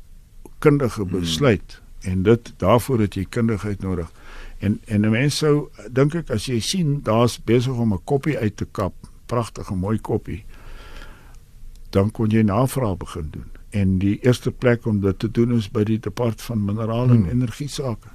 kundige 0.59 1.05
besluit 1.05 1.79
hmm. 1.79 2.13
en 2.13 2.23
dit 2.23 2.53
daarvoor 2.59 3.07
het 3.07 3.15
jy 3.15 3.25
kundigheid 3.25 3.83
nodig. 3.83 4.11
En 4.59 4.81
en 4.87 5.07
'n 5.07 5.11
mens 5.11 5.37
sou 5.37 5.71
dink 5.91 6.15
ek 6.15 6.31
as 6.31 6.47
jy 6.47 6.61
sien 6.61 7.03
daar's 7.03 7.39
besig 7.39 7.75
om 7.75 7.95
'n 7.95 8.05
koppie 8.05 8.39
uit 8.39 8.57
te 8.57 8.67
kap, 8.67 8.95
pragtige 9.27 9.75
mooi 9.75 9.99
koppie, 9.99 10.45
dan 11.91 12.11
kon 12.11 12.31
jy 12.31 12.43
navraag 12.43 12.97
begin 12.97 13.29
doen. 13.31 13.62
En 13.73 13.99
die 13.99 14.19
eerste 14.21 14.53
plek 14.53 14.87
om 14.87 15.01
dit 15.01 15.19
te 15.19 15.31
doen 15.31 15.55
is 15.57 15.71
by 15.73 15.85
die 15.89 15.99
departement 15.99 16.43
van 16.43 16.65
minerale 16.65 17.15
hmm. 17.15 17.25
en 17.25 17.41
energie 17.41 17.69
sake. 17.73 18.13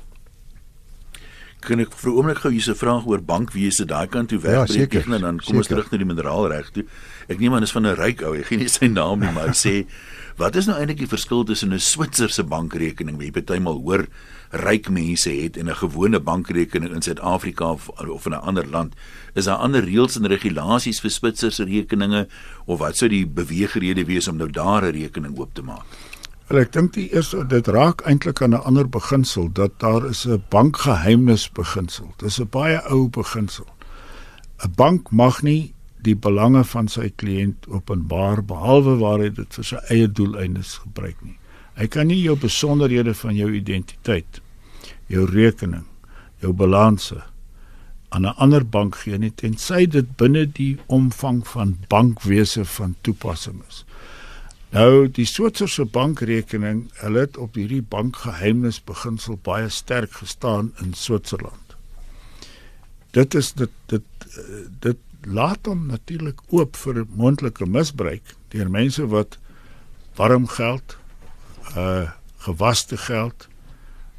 Kan 1.59 1.79
ek 1.79 1.91
vir 1.91 2.11
'n 2.11 2.15
oomblik 2.15 2.37
gou 2.37 2.51
hierse 2.51 2.75
vraag 2.75 3.05
oor 3.07 3.21
bankwese 3.21 3.85
daai 3.85 4.07
kant 4.07 4.29
toe 4.29 4.39
wegbreek 4.39 4.93
ja, 4.93 5.01
en 5.01 5.21
dan 5.21 5.37
kom 5.37 5.45
seker. 5.45 5.57
ons 5.57 5.67
terug 5.67 5.91
na 5.91 5.97
die 5.97 6.05
mineraalreg 6.05 6.69
toe. 6.71 6.85
Ek 7.27 7.39
neem 7.39 7.53
aan 7.53 7.63
is 7.63 7.71
van 7.71 7.85
'n 7.85 7.95
ryk 7.95 8.21
ou, 8.21 8.33
ek 8.35 8.45
gee 8.45 8.57
nie 8.57 8.69
sy 8.69 8.87
naam 8.87 9.19
nie, 9.19 9.31
maar 9.31 9.47
hy 9.47 9.53
sê 9.53 9.85
Wat 10.37 10.53
is 10.53 10.67
nou 10.69 10.75
eintlik 10.77 10.99
die 11.01 11.09
verskil 11.09 11.41
tussen 11.49 11.73
'n 11.73 11.81
Switserse 11.81 12.43
bankrekening 12.45 13.15
wat 13.17 13.25
jy 13.25 13.31
partymal 13.33 13.79
hoor 13.81 14.05
ryk 14.53 14.89
mense 14.89 15.31
het 15.33 15.57
en 15.57 15.65
'n 15.65 15.81
gewone 15.81 16.19
bankrekening 16.19 16.93
in 16.93 17.01
Suid-Afrika 17.01 17.71
of, 17.71 17.89
of 17.89 18.25
in 18.25 18.33
'n 18.33 18.45
ander 18.45 18.67
land? 18.67 18.93
Is 19.33 19.45
daar 19.45 19.57
ander 19.57 19.81
reëls 19.81 20.15
en 20.15 20.27
regulasies 20.27 21.01
vir 21.01 21.09
Switserse 21.09 21.63
rekeninge 21.63 22.27
of 22.67 22.79
wat 22.79 22.97
sou 22.97 23.09
die 23.09 23.25
beweegrede 23.25 24.05
wees 24.05 24.27
om 24.27 24.37
nou 24.37 24.49
daar 24.49 24.85
'n 24.85 24.93
rekening 24.93 25.39
oop 25.39 25.53
te 25.55 25.63
maak? 25.63 25.85
Wel 26.47 26.61
ek 26.61 26.69
dink 26.71 26.93
die 26.95 27.09
eerste 27.11 27.41
dit 27.51 27.67
raak 27.75 28.05
eintlik 28.07 28.39
aan 28.41 28.53
'n 28.55 28.63
ander 28.69 28.87
beginsel 28.87 29.49
dat 29.51 29.73
daar 29.83 30.05
is 30.07 30.25
'n 30.25 30.43
bankgeheimnis 30.49 31.49
beginsel. 31.51 32.13
Dis 32.17 32.39
'n 32.39 32.47
baie 32.49 32.79
ou 32.87 33.09
beginsel. 33.09 33.67
'n 34.63 34.71
Bank 34.75 35.11
mag 35.11 35.41
nie 35.41 35.73
die 36.01 36.15
belange 36.15 36.63
van 36.63 36.87
sy 36.87 37.11
kliënt 37.15 37.67
openbaar 37.67 38.43
behalwe 38.43 38.95
waar 38.95 39.19
hy 39.19 39.29
dit 39.29 39.53
vir 39.53 39.63
sy 39.63 39.79
eie 39.89 40.07
doeleindes 40.07 40.77
gebruik 40.77 41.17
nie. 41.21 41.37
Hy 41.75 41.87
kan 41.87 42.07
nie 42.07 42.21
jou 42.21 42.35
besonderhede 42.35 43.13
van 43.13 43.35
jou 43.35 43.51
identiteit, 43.51 44.41
jou 45.07 45.25
rekening, 45.25 45.85
jou 46.39 46.53
balanse 46.53 47.23
aan 48.09 48.25
'n 48.25 48.37
ander 48.37 48.65
bank 48.65 48.95
gee 48.95 49.17
nie 49.17 49.35
tensy 49.35 49.85
dit 49.85 50.17
binne 50.17 50.45
die 50.45 50.77
omvang 50.85 51.47
van 51.47 51.77
bankwese 51.87 52.65
van 52.65 52.95
toepassing 53.01 53.61
is. 53.69 53.85
Nou 54.75 55.07
die 55.07 55.25
Switserse 55.25 55.85
bankrekening, 55.85 56.87
hulle 56.99 57.23
het 57.23 57.37
op 57.37 57.55
hierdie 57.55 57.81
bankgeheimnis 57.81 58.81
beginsel 58.83 59.39
baie 59.43 59.69
sterk 59.69 60.11
gestaan 60.19 60.73
in 60.83 60.93
Switserland. 60.93 61.77
Dit 63.15 63.33
is 63.33 63.53
dit 63.53 63.71
dit 63.87 64.03
dit 64.83 64.99
laat 65.23 65.65
hom 65.65 65.87
natuurlik 65.87 66.41
oop 66.53 66.75
vir 66.75 67.05
moontlike 67.15 67.65
misbruik 67.65 68.35
deur 68.53 68.69
mense 68.69 69.07
wat 69.11 69.39
warm 70.19 70.47
geld, 70.47 70.97
uh 71.75 72.11
gewaste 72.47 72.97
geld 72.97 73.47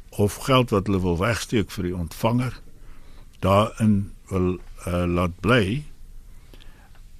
of 0.09 0.35
geld 0.35 0.69
wat 0.69 0.85
hulle 0.85 0.99
wil 1.01 1.17
wegsteek 1.17 1.71
vir 1.71 1.87
die 1.87 1.95
ontvanger 1.95 2.57
daarin 3.39 4.11
wil 4.29 4.59
uh, 4.85 5.05
laat 5.07 5.33
bly 5.41 5.85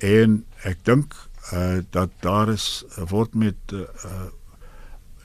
en 0.06 0.42
ek 0.68 0.84
dink 0.86 1.16
uh 1.54 1.80
dat 1.90 2.10
daar 2.20 2.50
is 2.50 2.84
word 3.10 3.34
met 3.34 3.56
uh 3.74 4.28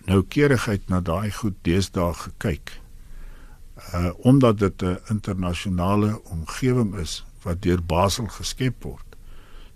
noukeurigheid 0.05 0.89
na 0.89 1.01
daai 1.01 1.33
goed 1.33 1.57
deesdae 1.63 2.15
gekyk. 2.15 2.81
Uh 3.95 4.11
omdat 4.17 4.59
dit 4.59 4.83
'n 4.83 4.99
internasionale 5.09 6.23
omgewing 6.25 6.95
is 6.95 7.25
wat 7.43 7.63
deur 7.63 7.83
Basel 7.83 8.27
geskep 8.27 8.83
word. 8.83 9.17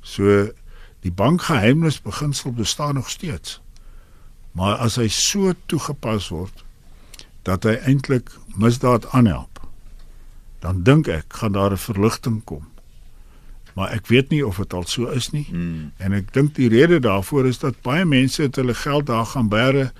So 0.00 0.48
die 1.00 1.12
bankgeheimnis 1.12 2.02
beginsel 2.02 2.52
bestaan 2.52 2.94
nog 2.94 3.10
steeds. 3.10 3.60
Maar 4.52 4.74
as 4.74 4.96
hy 4.96 5.08
so 5.08 5.52
toegepas 5.66 6.28
word 6.28 6.64
dat 7.42 7.64
hy 7.64 7.76
eintlik 7.86 8.30
misdaad 8.58 9.06
aanhelp, 9.14 9.60
dan 10.60 10.82
dink 10.82 11.06
ek 11.08 11.32
gaan 11.40 11.52
daar 11.52 11.72
'n 11.72 11.76
verligting 11.78 12.44
kom. 12.44 12.66
Maar 13.78 13.92
ek 13.94 14.08
weet 14.10 14.32
nie 14.34 14.42
of 14.46 14.56
dit 14.58 14.72
al 14.74 14.86
so 14.90 15.06
is 15.14 15.30
nie. 15.30 15.46
Hmm. 15.46 15.92
En 16.02 16.12
ek 16.16 16.32
dink 16.34 16.56
die 16.56 16.66
rede 16.72 16.98
daarvoor 16.98 17.46
is 17.46 17.60
dat 17.62 17.78
baie 17.86 18.02
mense 18.04 18.42
het 18.42 18.56
hulle 18.58 18.74
geld 18.74 19.06
daar 19.06 19.26
gaan 19.30 19.46
bære 19.52 19.92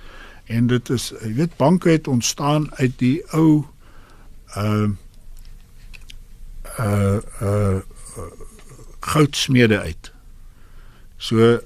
en 0.51 0.67
dit 0.67 0.89
is 0.91 1.13
jy 1.21 1.29
weet 1.37 1.55
banke 1.61 1.93
het 1.93 2.09
ontstaan 2.11 2.67
uit 2.81 2.97
die 2.99 3.21
ou 3.31 3.63
uh 4.59 4.89
uh 6.75 7.19
uh 7.39 7.79
goudsmede 8.99 9.79
uit. 9.79 10.11
So 11.17 11.59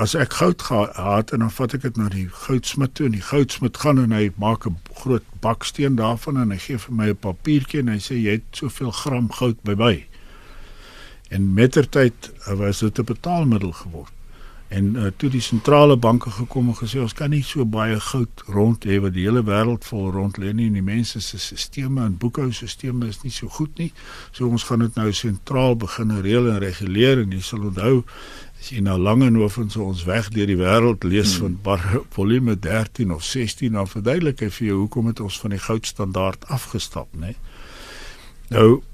as 0.00 0.14
ek 0.16 0.38
goud 0.40 0.62
gehad 0.64 1.34
en 1.36 1.44
dan 1.44 1.52
vat 1.52 1.76
ek 1.76 1.84
dit 1.84 2.00
na 2.00 2.08
die 2.08 2.28
goudsmid 2.46 2.94
toe 2.96 3.10
en 3.10 3.18
die 3.18 3.26
goudsmid 3.26 3.76
gaan 3.84 4.00
en 4.00 4.16
hy 4.16 4.30
maak 4.40 4.64
'n 4.64 4.80
groot 5.02 5.26
baksteen 5.44 6.00
daarvan 6.00 6.40
en 6.40 6.56
hy 6.56 6.58
gee 6.58 6.78
vir 6.78 6.94
my 6.94 7.08
'n 7.12 7.20
papiertjie 7.20 7.84
en 7.84 7.92
hy 7.92 8.00
sê 8.00 8.16
jy 8.16 8.40
het 8.40 8.48
soveel 8.56 8.96
gram 9.02 9.28
goud 9.28 9.60
by 9.62 9.76
my. 9.76 10.09
En 11.30 11.52
mettertyd 11.54 12.32
was 12.58 12.82
dit 12.82 12.98
'n 12.98 13.04
betaalmiddel 13.04 13.72
geword. 13.72 14.12
En 14.70 14.94
uh, 14.94 15.08
toe 15.16 15.26
die 15.30 15.40
sentrale 15.42 15.96
banke 15.96 16.30
gekom 16.30 16.68
en 16.70 16.76
gesê 16.78 17.00
ons 17.02 17.14
kan 17.18 17.32
nie 17.34 17.42
so 17.42 17.64
baie 17.66 17.96
goud 18.00 18.42
rond 18.46 18.84
hê 18.86 19.00
wat 19.02 19.16
die 19.16 19.24
hele 19.26 19.42
wêreld 19.42 19.82
vol 19.88 20.12
rond 20.14 20.36
lê 20.38 20.52
nie 20.54 20.68
en 20.70 20.76
die 20.78 20.84
mense 20.86 21.18
se 21.20 21.38
stelsels 21.42 21.98
en 22.04 22.14
boekhoudstelsels 22.22 23.08
is 23.08 23.18
nie 23.24 23.32
so 23.34 23.50
goed 23.50 23.82
nie. 23.82 23.88
So 24.30 24.46
ons 24.46 24.68
gaan 24.68 24.84
dit 24.86 24.94
nou 24.94 25.08
sentraal 25.10 25.74
begin 25.74 26.14
reël 26.22 26.46
en 26.52 26.62
reguleer 26.62 27.24
en 27.24 27.34
jy 27.34 27.42
sal 27.42 27.66
onthou 27.66 28.04
as 28.60 28.70
jy 28.70 28.84
nou 28.86 28.94
lank 29.02 29.26
en 29.26 29.40
hoef 29.42 29.58
ons 29.58 29.76
ons 29.88 30.04
weg 30.06 30.30
deur 30.36 30.46
die 30.52 30.60
wêreld 30.60 31.02
lees 31.02 31.34
hmm. 31.40 31.58
van 31.66 31.82
volume 32.18 32.54
13 32.54 33.10
of 33.10 33.26
16 33.26 33.74
dan 33.74 33.90
verduidelik 33.90 34.46
hy 34.46 34.52
vir 34.54 34.68
jou 34.68 34.78
hoekom 34.84 35.10
het 35.10 35.24
ons 35.26 35.40
van 35.42 35.56
die 35.56 35.64
goudstandaard 35.66 36.46
afgestap, 36.46 37.10
né? 37.18 37.34
Nou 38.54 38.84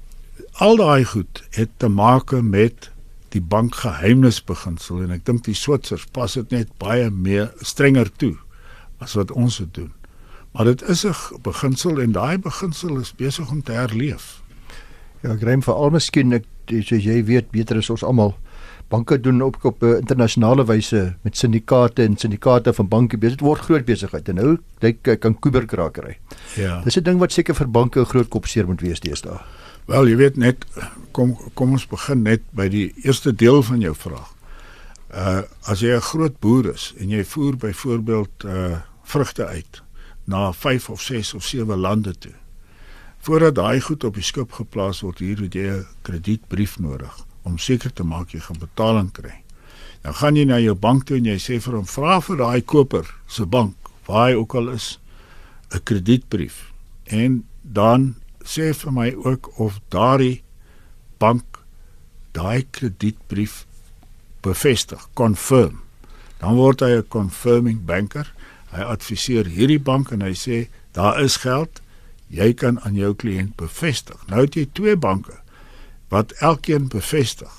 al 0.63 0.77
daai 0.77 1.05
goed 1.05 1.43
het 1.55 1.69
te 1.77 1.87
maak 1.87 2.31
met 2.41 2.89
die 3.35 3.41
bankgeheimnisbeginsel 3.41 5.03
en 5.03 5.11
ek 5.11 5.25
dink 5.25 5.43
die 5.45 5.55
Switsers 5.57 6.05
pas 6.15 6.33
dit 6.33 6.51
net 6.51 6.71
baie 6.81 7.09
meer 7.11 7.51
strenger 7.61 8.09
toe 8.17 8.35
as 9.03 9.13
wat 9.19 9.31
ons 9.31 9.59
dit 9.61 9.73
doen. 9.73 9.91
Maar 10.53 10.73
dit 10.73 10.81
is 10.89 11.05
'n 11.05 11.13
beginsel 11.43 12.01
en 12.01 12.11
daai 12.11 12.37
beginsel 12.37 12.97
is 12.99 13.13
besig 13.15 13.51
om 13.51 13.61
te 13.61 13.71
herleef. 13.71 14.41
Ja, 15.21 15.35
Graham 15.35 15.61
vir 15.61 15.73
al 15.73 15.89
miskien 15.89 16.33
ek 16.33 16.45
so 16.83 16.95
jy 16.95 17.23
weet 17.25 17.51
beter 17.51 17.77
as 17.77 17.89
ons 17.89 18.03
almal 18.03 18.35
banke 18.89 19.19
doen 19.19 19.41
op 19.41 19.57
op 19.65 19.83
internasionale 19.83 20.65
wyse 20.65 21.15
met 21.21 21.37
syndikaate 21.37 22.03
en 22.03 22.17
syndikaate 22.17 22.73
van 22.73 22.87
banke 22.87 23.17
besig 23.17 23.39
word 23.39 23.61
groot 23.61 23.85
besigheid 23.85 24.29
en 24.29 24.35
nou 24.35 24.57
kyk 24.79 25.19
kan 25.19 25.39
kuberkrakery. 25.39 26.17
Ja. 26.55 26.81
Dis 26.83 26.97
'n 26.97 27.03
ding 27.03 27.19
wat 27.19 27.31
seker 27.31 27.55
vir 27.55 27.67
banke 27.67 27.99
'n 27.99 28.05
groot 28.05 28.29
kopseer 28.29 28.65
moet 28.67 28.81
wees 28.81 28.99
deesdae. 28.99 29.39
Wel, 29.87 30.09
jy 30.11 30.15
weet 30.19 30.35
net 30.35 30.65
kom 31.15 31.29
kom 31.55 31.77
ons 31.77 31.85
begin 31.87 32.25
net 32.25 32.43
by 32.51 32.65
die 32.67 32.89
eerste 33.05 33.31
deel 33.31 33.61
van 33.63 33.79
jou 33.79 33.93
vraag. 33.95 34.33
Uh 35.07 35.43
as 35.71 35.79
jy 35.79 35.95
'n 35.95 36.09
groot 36.11 36.35
boer 36.43 36.73
is 36.73 36.93
en 36.99 37.09
jy 37.09 37.23
voer 37.23 37.55
byvoorbeeld 37.55 38.43
uh 38.43 38.81
vrugte 39.03 39.45
uit 39.45 39.81
na 40.25 40.51
5 40.51 40.89
of 40.89 41.01
6 41.01 41.33
of 41.33 41.43
7 41.43 41.79
lande 41.79 42.13
toe. 42.19 42.35
Voordat 43.19 43.55
daai 43.55 43.79
goed 43.81 44.03
op 44.03 44.13
die 44.13 44.23
skip 44.23 44.51
geplaas 44.51 45.01
word, 45.01 45.19
hier 45.19 45.39
het 45.39 45.53
jy 45.53 45.71
'n 45.71 45.85
kredietbrief 46.01 46.79
nodig 46.79 47.25
om 47.43 47.57
seker 47.57 47.93
te 47.93 48.03
maak 48.03 48.31
jy 48.31 48.39
gaan 48.39 48.59
betaling 48.59 49.11
kry. 49.11 49.43
Dan 50.01 50.13
gaan 50.13 50.35
jy 50.35 50.43
na 50.43 50.59
jou 50.59 50.75
bank 50.75 51.05
toe 51.05 51.17
en 51.17 51.25
jy 51.25 51.39
sê 51.39 51.61
vir 51.61 51.73
hom 51.73 51.85
vra 51.85 52.19
vir 52.19 52.37
daai 52.37 52.61
koper 52.61 53.07
se 53.27 53.45
bank, 53.45 53.75
waar 54.05 54.27
hy 54.27 54.35
ook 54.35 54.53
al 54.55 54.69
is, 54.69 54.99
'n 55.71 55.79
kredietbrief. 55.83 56.71
En 57.05 57.47
dan 57.61 58.15
sê 58.47 58.71
vir 58.73 58.93
my 58.93 59.11
ook 59.13 59.51
of 59.59 59.79
daardie 59.93 60.43
bank 61.19 61.59
daai 62.31 62.65
kredietbrief 62.71 63.65
bevestig, 64.45 65.07
confirm. 65.13 65.81
Dan 66.39 66.55
word 66.55 66.79
hy 66.79 66.97
'n 66.97 67.07
confirming 67.09 67.85
banker. 67.85 68.33
Hy 68.71 68.81
adviseer 68.81 69.45
hierdie 69.45 69.79
bank 69.79 70.11
en 70.11 70.21
hy 70.21 70.33
sê 70.33 70.67
Daar 70.97 71.21
is 71.21 71.35
geld. 71.35 71.81
Jy 72.27 72.53
kan 72.53 72.81
aan 72.81 72.93
jou 72.93 73.15
kliënt 73.15 73.55
bevestig. 73.55 74.17
Nou 74.27 74.41
het 74.41 74.55
jy 74.57 74.65
twee 74.73 74.95
banke 74.97 75.35
wat 76.09 76.31
elkeen 76.31 76.87
bevestig 76.87 77.53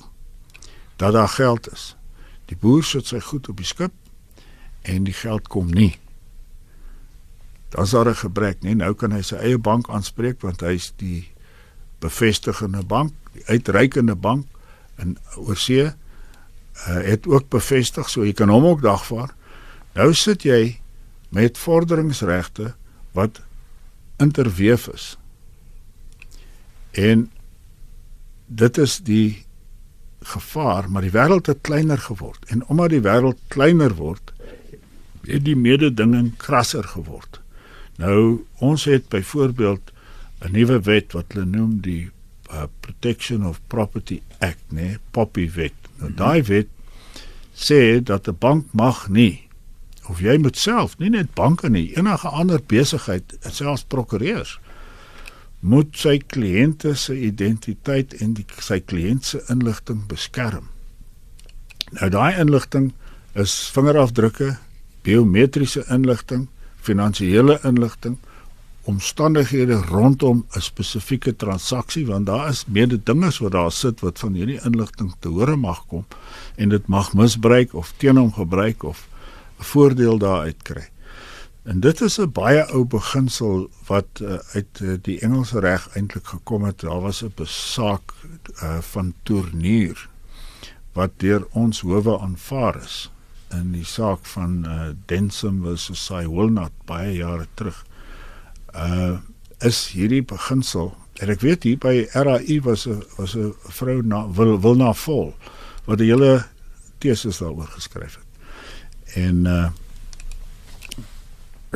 dat 0.97 1.13
daar 1.13 1.29
geld 1.29 1.73
is. 1.73 1.95
Die 2.51 2.57
boer 2.57 2.83
sit 2.85 3.07
sy 3.07 3.21
goed 3.21 3.49
op 3.49 3.57
die 3.57 3.67
skip 3.69 3.93
en 4.83 5.05
die 5.05 5.15
geld 5.15 5.49
kom 5.49 5.71
nie. 5.71 5.99
Daar's 7.69 7.91
daar 7.91 8.09
'n 8.09 8.15
gebrek, 8.15 8.63
nee, 8.63 8.75
nou 8.75 8.95
kan 8.95 9.13
hy 9.13 9.23
sy 9.23 9.37
eie 9.37 9.59
bank 9.59 9.89
aanspreek 9.89 10.41
want 10.41 10.61
hy's 10.61 10.93
die 10.97 11.29
bevestigende 11.99 12.83
bank, 12.83 13.13
die 13.33 13.45
uitreikende 13.47 14.15
bank 14.15 14.47
in 14.99 15.19
oorsee 15.37 15.85
uh, 15.85 15.93
het 16.85 17.27
ook 17.27 17.49
bevestig 17.49 18.11
so 18.11 18.25
jy 18.25 18.33
kan 18.33 18.49
hom 18.49 18.65
ook 18.65 18.83
dagvaar. 18.83 19.35
Nou 19.95 20.15
sit 20.15 20.43
jy 20.43 20.81
met 21.29 21.59
vorderingsregte 21.59 22.75
wat 23.13 23.41
interweef 24.17 24.89
is. 24.89 25.19
En 26.91 27.31
dit 28.47 28.79
is 28.79 28.99
die 28.99 29.45
gevaar, 30.21 30.91
maar 30.91 31.03
die 31.03 31.15
wêreld 31.15 31.47
het 31.47 31.61
kleiner 31.61 31.99
geword 31.99 32.45
en 32.49 32.65
omdat 32.67 32.91
die 32.91 33.05
wêreld 33.05 33.39
kleiner 33.49 33.95
word, 33.95 34.33
het 35.29 35.45
die 35.45 35.57
mededinging 35.57 36.33
krasser 36.41 36.85
geword. 36.85 37.41
Nou 37.99 38.47
ons 38.63 38.85
het 38.85 39.09
byvoorbeeld 39.11 39.93
'n 40.47 40.53
nuwe 40.53 40.81
wet 40.81 41.13
wat 41.13 41.33
hulle 41.33 41.45
noem 41.45 41.81
die 41.81 42.11
uh, 42.51 42.63
Protection 42.81 43.47
of 43.47 43.61
Property 43.67 44.23
Act, 44.39 44.63
nee, 44.69 44.99
POPI 45.11 45.51
wet. 45.51 45.75
Nou 45.99 46.15
daai 46.15 46.43
wet 46.43 46.69
sê 47.55 48.03
dat 48.03 48.29
'n 48.29 48.37
bank 48.39 48.67
mag 48.73 49.09
nie 49.09 49.49
of 50.09 50.21
jy 50.21 50.39
moet 50.39 50.57
self, 50.57 50.99
nie 50.99 51.11
net 51.11 51.35
banke 51.35 51.69
nie, 51.69 51.93
enige 51.97 52.29
ander 52.29 52.63
besigheid, 52.67 53.37
selfs 53.51 53.85
prokureurs 53.85 54.59
moet 55.61 55.97
sy 55.99 56.19
kliënte 56.23 56.95
se 56.95 57.17
identiteit 57.19 58.15
en 58.23 58.33
die, 58.39 58.47
sy 58.63 58.79
kliënt 58.81 59.25
se 59.25 59.41
inligting 59.51 60.05
beskerm. 60.07 60.69
Nou 61.99 62.09
daai 62.15 62.39
inligting 62.39 62.93
is 63.35 63.55
vingerafdrukke, 63.75 64.55
biometriese 65.03 65.85
inligting, 65.91 66.47
finansiële 66.89 67.59
inligting, 67.69 68.17
omstandighede 68.89 69.77
rondom 69.93 70.47
'n 70.57 70.61
spesifieke 70.61 71.37
transaksie 71.37 72.07
want 72.07 72.27
daar 72.27 72.49
is 72.49 72.65
mededingers 72.67 73.39
wat 73.39 73.53
daar 73.53 73.73
sit 73.73 74.01
wat 74.01 74.19
van 74.19 74.33
hierdie 74.33 74.61
inligting 74.65 75.15
te 75.19 75.29
hore 75.29 75.57
mag 75.57 75.87
kom 75.87 76.07
en 76.57 76.69
dit 76.69 76.87
mag 76.87 77.13
misbruik 77.13 77.75
of 77.75 77.93
teen 77.97 78.17
hom 78.17 78.33
gebruik 78.33 78.83
of 78.83 79.09
'n 79.59 79.65
voordeel 79.73 80.19
daaruit 80.19 80.63
kry. 80.63 80.89
En 81.63 81.81
dit 81.81 82.01
is 82.01 82.19
'n 82.19 82.33
baie 82.33 82.65
ou 82.73 82.85
beginsel 82.85 83.69
wat 83.87 84.09
uh, 84.23 84.39
uit 84.53 84.81
uh, 84.81 84.97
die 85.03 85.21
Engelse 85.21 85.61
reg 85.61 85.89
eintlik 85.95 86.27
gekom 86.27 86.65
het. 86.65 86.81
Daar 86.81 87.01
was 87.01 87.23
'n 87.23 87.33
besaak 87.35 88.15
uh, 88.63 88.79
van 88.79 89.15
toernier 89.23 90.09
wat 90.93 91.11
deur 91.17 91.47
ons 91.53 91.81
howe 91.81 92.19
aanvaar 92.19 92.77
is 92.83 93.11
in 93.57 93.73
die 93.73 93.85
saak 93.85 94.27
van 94.35 94.65
uh, 94.67 94.91
Densom 95.07 95.63
versus 95.65 96.01
Sy 96.07 96.25
Wilnut 96.29 96.75
baie 96.87 97.15
jare 97.17 97.49
terug. 97.55 97.85
Uh 98.75 99.19
is 99.67 99.89
hierdie 99.91 100.23
beginsel 100.23 100.93
en 101.19 101.31
ek 101.33 101.41
weet 101.43 101.65
hier 101.67 101.79
by 101.83 102.05
RAI 102.15 102.61
was 102.63 102.87
'n 102.87 103.03
was 103.17 103.35
'n 103.35 103.51
vrou 103.75 104.03
na 104.07 104.21
wil 104.31 104.61
wil 104.63 104.77
na 104.79 104.93
vol 104.95 105.35
wat 105.87 105.99
die 105.99 106.13
hele 106.13 106.47
teses 107.03 107.41
daaroor 107.43 107.67
geskryf 107.75 108.21
het. 108.21 108.29
En 109.17 109.47
uh 109.47 109.71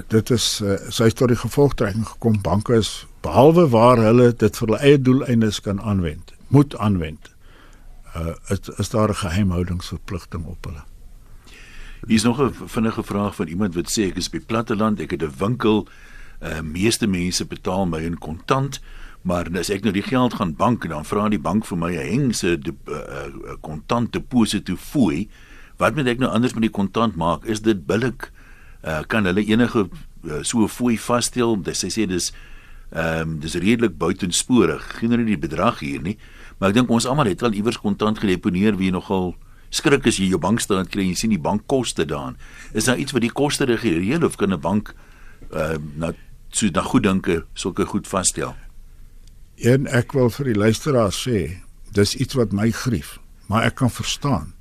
dit 0.09 0.31
is 0.31 0.61
uh, 0.63 0.79
sy 0.89 1.11
tot 1.11 1.29
die 1.29 1.37
gevolgtrekking 1.37 2.07
gekom 2.07 2.39
banke 2.41 2.79
is 2.79 3.07
behalwe 3.21 3.67
waar 3.69 3.99
hulle 3.99 4.31
dit 4.33 4.57
vir 4.57 4.69
hulle 4.69 4.81
eie 4.81 4.99
doeleindes 4.99 5.61
kan 5.61 5.81
aanwend, 5.81 6.33
moet 6.49 6.77
aanwend. 6.77 7.31
Uh 8.15 8.35
is, 8.49 8.69
is 8.79 8.95
daar 8.95 9.11
'n 9.11 9.23
geheimhoudingsverpligting 9.27 10.47
op 10.47 10.65
hulle. 10.65 10.92
Hier 12.07 12.17
is 12.17 12.23
nog 12.23 12.41
'n 12.41 12.53
vinnige 12.67 13.03
vraag 13.03 13.35
van 13.35 13.47
iemand 13.47 13.75
wat 13.75 13.91
sê 13.91 14.11
ek 14.11 14.17
is 14.17 14.31
by 14.31 14.41
platteland, 14.41 15.01
ek 15.01 15.11
het 15.11 15.23
'n 15.23 15.33
winkel, 15.39 15.89
uh 16.43 16.61
meeste 16.61 17.07
mense 17.07 17.45
betaal 17.45 17.87
my 17.87 18.03
in 18.03 18.19
kontant, 18.19 18.81
maar 19.23 19.47
as 19.59 19.71
ek 19.71 19.83
nou 19.83 19.93
die 19.93 20.03
geld 20.03 20.35
gaan 20.35 20.57
bank 20.57 20.89
dan 20.89 21.05
vra 21.05 21.29
die 21.29 21.39
bank 21.39 21.65
vir 21.65 21.79
my 21.79 21.93
'n 21.95 22.11
hengse 22.11 22.59
kontant 23.61 24.07
uh, 24.07 24.13
deposito 24.13 24.77
fooi, 24.77 25.29
wat 25.77 25.95
moet 25.95 26.07
ek 26.07 26.19
nou 26.19 26.31
anders 26.31 26.53
met 26.53 26.63
die 26.63 26.71
kontant 26.71 27.17
maak? 27.17 27.45
Is 27.45 27.61
dit 27.61 27.87
billik? 27.87 28.33
uh, 28.83 29.03
kan 29.07 29.25
hulle 29.25 29.45
enige 29.45 29.87
uh, 30.25 30.41
so 30.43 30.67
fooi 30.69 30.97
vasstel 30.99 31.57
dis 31.63 31.85
hy 31.87 31.93
sê 31.93 32.07
dis 32.11 32.33
ehm 32.93 33.23
um, 33.23 33.37
dis 33.41 33.55
redelik 33.57 33.95
buitensporig 33.97 34.83
geen 34.99 35.15
hulle 35.15 35.25
die 35.25 35.41
bedrag 35.41 35.79
hier 35.81 36.03
nie 36.05 36.19
maar 36.59 36.73
ek 36.73 36.77
dink 36.81 36.91
ons 36.93 37.07
almal 37.09 37.31
het 37.31 37.43
al 37.47 37.57
iewers 37.57 37.81
kontant 37.81 38.21
gedeponeer 38.21 38.77
wie 38.77 38.91
nogal 38.93 39.33
skrik 39.73 40.07
as 40.07 40.21
jy 40.21 40.29
jou 40.33 40.41
bankstaat 40.43 40.91
kry 40.93 41.07
en 41.07 41.15
jy 41.15 41.21
sien 41.23 41.35
die 41.35 41.43
bankkoste 41.43 42.07
daarin 42.09 42.37
is 42.73 42.89
daar 42.89 43.01
iets 43.01 43.17
wat 43.17 43.25
die 43.25 43.33
koste 43.33 43.69
reguleer 43.69 44.25
of 44.25 44.37
kan 44.37 44.53
'n 44.53 44.61
bank 44.61 44.95
uh, 45.53 45.77
nou 45.97 46.13
so 46.53 46.69
na 46.69 46.83
goed 46.85 47.03
dinke 47.03 47.45
sulke 47.55 47.87
goed 47.87 48.07
vasstel 48.07 48.55
en 49.57 49.87
ek 49.87 50.13
wil 50.13 50.31
vir 50.31 50.53
die 50.53 50.59
luisteraars 50.59 51.25
sê 51.29 51.63
dis 51.93 52.17
iets 52.17 52.35
wat 52.35 52.53
my 52.53 52.71
grief 52.71 53.19
maar 53.49 53.65
ek 53.65 53.81
kan 53.81 53.91
verstaan 53.91 54.53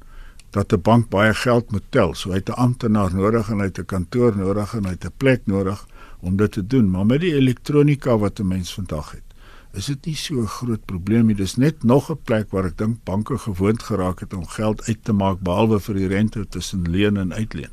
dat 0.52 0.72
'n 0.72 0.82
bank 0.82 1.10
baie 1.10 1.34
geld 1.34 1.72
moet 1.72 1.84
tel. 1.90 2.14
So 2.14 2.30
hy 2.30 2.36
het 2.36 2.50
'n 2.50 2.62
amptenaar 2.66 3.14
nodig 3.14 3.50
en 3.50 3.58
hy 3.58 3.66
het 3.66 3.80
'n 3.80 3.86
kantoor 3.86 4.38
nodig 4.38 4.74
en 4.74 4.84
hy 4.84 4.90
het 4.90 5.06
'n 5.06 5.14
plek 5.18 5.42
nodig 5.46 5.88
om 6.20 6.36
dit 6.36 6.52
te 6.52 6.68
doen. 6.68 6.90
Maar 6.92 7.06
met 7.06 7.20
die 7.22 7.34
elektronika 7.34 8.18
wat 8.18 8.40
'n 8.40 8.48
mens 8.48 8.74
vandag 8.74 9.12
het, 9.12 9.24
is 9.74 9.86
dit 9.86 10.06
nie 10.06 10.16
so 10.16 10.42
'n 10.42 10.48
groot 10.48 10.86
probleem 10.86 11.28
nie. 11.28 11.36
Dis 11.36 11.56
net 11.56 11.84
nog 11.84 12.12
'n 12.12 12.20
plek 12.24 12.52
waar 12.52 12.66
ek 12.66 12.78
dink 12.78 13.04
banke 13.04 13.38
gewoond 13.38 13.84
geraak 13.84 14.20
het 14.20 14.34
om 14.34 14.48
geld 14.48 14.88
uit 14.88 15.04
te 15.04 15.14
maak 15.14 15.40
behalwe 15.40 15.80
vir 15.80 15.96
die 15.96 16.08
rente 16.08 16.48
tussen 16.48 16.90
leen 16.90 17.18
en 17.18 17.34
uitleen. 17.34 17.72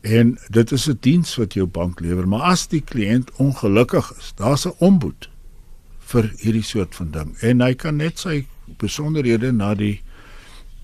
En 0.00 0.38
dit 0.48 0.72
is 0.72 0.88
'n 0.88 0.98
diens 1.00 1.36
wat 1.36 1.54
jou 1.54 1.66
bank 1.66 2.00
lewer, 2.00 2.28
maar 2.28 2.42
as 2.42 2.66
die 2.66 2.80
kliënt 2.80 3.30
ongelukkig 3.36 4.12
is, 4.18 4.32
daar's 4.36 4.66
'n 4.66 4.74
ombud 4.78 5.28
vir 6.10 6.32
hierdie 6.42 6.66
soort 6.66 6.94
van 6.94 7.10
ding 7.10 7.36
en 7.46 7.60
hy 7.60 7.74
kan 7.74 7.96
net 7.96 8.18
sy 8.18 8.46
besonderhede 8.80 9.52
na 9.52 9.74
die 9.78 10.00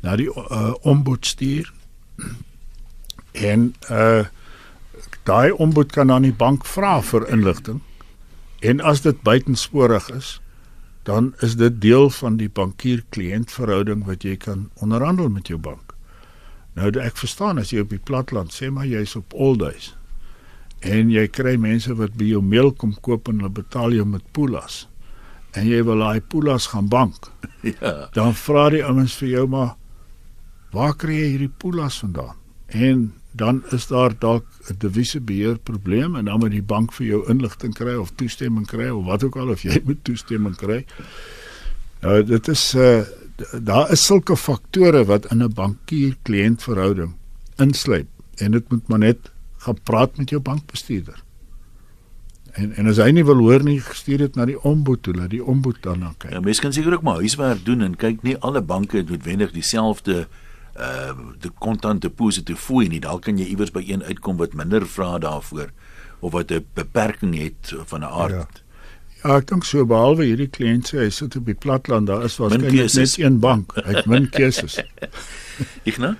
na 0.02 0.16
die 0.16 0.28
uh, 0.28 0.74
ombud 0.86 1.26
stuur 1.26 1.72
en 3.32 3.74
uh 3.90 4.24
daai 5.26 5.50
ombud 5.50 5.90
kan 5.90 6.06
dan 6.06 6.22
die 6.22 6.34
bank 6.34 6.64
vra 6.70 7.00
vir 7.02 7.24
inligting 7.34 7.80
en 8.66 8.82
as 8.82 9.04
dit 9.06 9.22
buitensporig 9.26 10.10
is 10.14 10.36
dan 11.06 11.34
is 11.46 11.54
dit 11.60 11.80
deel 11.80 12.08
van 12.10 12.38
die 12.40 12.48
bankier-kliënt 12.50 13.52
verhouding 13.54 14.02
wat 14.08 14.24
jy 14.26 14.34
kan 14.42 14.64
onderhandel 14.82 15.28
met 15.30 15.46
jou 15.46 15.58
bank. 15.62 15.94
Nou 16.74 16.90
ek 17.00 17.20
verstaan 17.20 17.62
as 17.62 17.70
jy 17.70 17.84
op 17.84 17.92
die 17.94 18.02
platland 18.02 18.50
sê 18.52 18.72
maar 18.74 18.88
jy's 18.90 19.14
op 19.16 19.34
Oldies 19.34 19.94
en 20.84 21.08
jy 21.10 21.24
kry 21.32 21.54
mense 21.56 21.94
wat 21.96 22.18
by 22.18 22.26
jou 22.34 22.42
meel 22.44 22.72
kom 22.74 22.92
koop 23.06 23.30
en 23.30 23.40
hulle 23.40 23.54
betaal 23.54 23.94
jou 23.96 24.04
met 24.08 24.24
pulas 24.36 24.84
en 25.56 25.64
jy 25.64 25.78
wil 25.86 26.02
daai 26.04 26.20
pulas 26.20 26.70
gaan 26.74 26.90
bank. 26.92 27.30
Ja. 27.66 28.06
Dan 28.14 28.30
vra 28.38 28.68
die 28.70 28.82
ouens 28.86 29.16
vir 29.18 29.28
jou 29.28 29.46
maar 29.50 29.72
waar 30.70 30.92
kry 30.94 31.16
jy 31.16 31.30
hierdie 31.32 31.54
pulas 31.58 31.96
vandaan? 31.98 32.36
En 32.66 33.14
dan 33.36 33.62
is 33.70 33.86
daar 33.86 34.18
dalk 34.18 34.46
'n 34.66 34.74
divisiebeheer 34.78 35.58
probleem 35.58 36.16
en 36.16 36.24
dan 36.24 36.38
moet 36.38 36.50
die 36.50 36.62
bank 36.62 36.92
vir 36.92 37.06
jou 37.06 37.28
inligting 37.28 37.74
kry 37.74 37.94
of 37.94 38.10
toestemming 38.14 38.66
kry 38.66 38.88
of 38.88 39.04
wat 39.04 39.24
ook 39.24 39.36
al 39.36 39.48
of 39.48 39.62
jy 39.62 39.80
moet 39.86 40.04
toestemming 40.04 40.56
kry. 40.56 40.84
Nou 42.00 42.24
dit 42.24 42.48
is 42.48 42.74
uh 42.74 43.00
daar 43.52 43.90
is 43.92 44.06
sulke 44.06 44.36
faktore 44.36 45.04
wat 45.04 45.30
in 45.30 45.42
'n 45.42 45.52
bankier-kliënt 45.52 46.62
verhouding 46.62 47.12
insluit 47.56 48.06
en 48.34 48.50
dit 48.50 48.70
moet 48.70 48.88
maar 48.88 48.98
net 48.98 49.30
gaan 49.56 49.78
praat 49.82 50.16
met 50.16 50.30
jou 50.30 50.40
bankbestuurder. 50.40 51.22
En 52.52 52.76
en 52.76 52.86
as 52.86 52.96
hy 52.96 53.10
nie 53.10 53.24
wil 53.24 53.38
hoor 53.38 53.62
nie, 53.62 53.80
stuur 53.80 54.18
dit 54.18 54.34
na 54.34 54.44
die 54.44 54.62
ombud 54.62 55.02
toe, 55.02 55.14
laat 55.14 55.30
die 55.30 55.44
ombud 55.44 55.76
dan 55.80 55.98
na 55.98 56.14
kyk. 56.18 56.30
Ja, 56.30 56.40
mense 56.40 56.60
kan 56.60 56.72
seker 56.72 56.92
ook 56.92 57.02
maar 57.02 57.14
huiswerk 57.14 57.64
doen 57.64 57.82
en 57.82 57.96
kyk 57.96 58.22
nie 58.22 58.38
alle 58.38 58.62
banke 58.62 58.96
het 58.96 59.08
noodwendig 59.08 59.52
dieselfde 59.52 60.12
uh 60.12 60.26
uh 60.78 61.14
die 61.40 61.50
kontant 61.58 62.02
deposito 62.02 62.54
fooi 62.54 62.88
nie. 62.88 63.00
Dalk 63.00 63.22
kan 63.22 63.38
jy 63.38 63.46
iewers 63.46 63.72
by 63.72 63.84
een 63.86 64.02
uitkom 64.02 64.36
wat 64.36 64.54
minder 64.54 64.86
vra 64.86 65.18
daarvoor 65.18 65.70
of 66.20 66.32
wat 66.32 66.50
'n 66.50 66.66
beperking 66.74 67.34
het 67.38 67.74
van 67.86 68.00
'n 68.00 68.04
aard. 68.04 68.32
Ja. 68.32 68.66
Ja, 69.24 69.36
ek 69.36 69.46
dink 69.46 69.64
so 69.64 69.82
behalwe 69.88 70.24
hierdie 70.24 70.50
kliënt 70.52 70.86
sê 70.92 70.98
hy 70.98 71.10
sit 71.10 71.36
op 71.36 71.46
die 71.46 71.54
platland, 71.54 72.06
daar 72.06 72.24
is 72.24 72.36
waarskynlik 72.38 72.94
net 72.94 73.18
een 73.18 73.40
bank. 73.40 73.72
Hy 73.74 73.94
het 73.96 74.06
min 74.06 74.28
keuses. 74.30 74.76
Ek 75.88 75.98
nou 75.98 76.14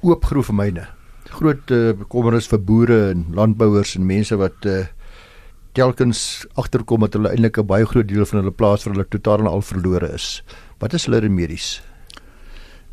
oop 0.00 0.24
groef 0.24 0.50
myne. 0.50 0.86
Groot 1.30 1.70
uh, 1.70 1.92
bekommernis 1.92 2.48
vir 2.50 2.58
boere 2.58 3.10
en 3.10 3.26
landbouers 3.36 3.94
en 3.98 4.06
mense 4.08 4.36
wat 4.40 4.66
uh, 4.66 4.86
telkens 5.78 6.46
agterkom 6.58 7.04
dat 7.06 7.14
hulle 7.14 7.30
eintlik 7.30 7.60
'n 7.60 7.66
baie 7.66 7.86
groot 7.86 8.08
deel 8.08 8.26
van 8.26 8.40
hulle 8.40 8.56
plaas 8.56 8.82
vir 8.82 8.92
hulle 8.92 9.08
totaal 9.08 9.44
en 9.44 9.46
al 9.52 9.62
verlore 9.62 10.10
is. 10.14 10.42
Wat 10.80 10.94
is 10.94 11.04
hulle 11.06 11.20
remedies? 11.20 11.82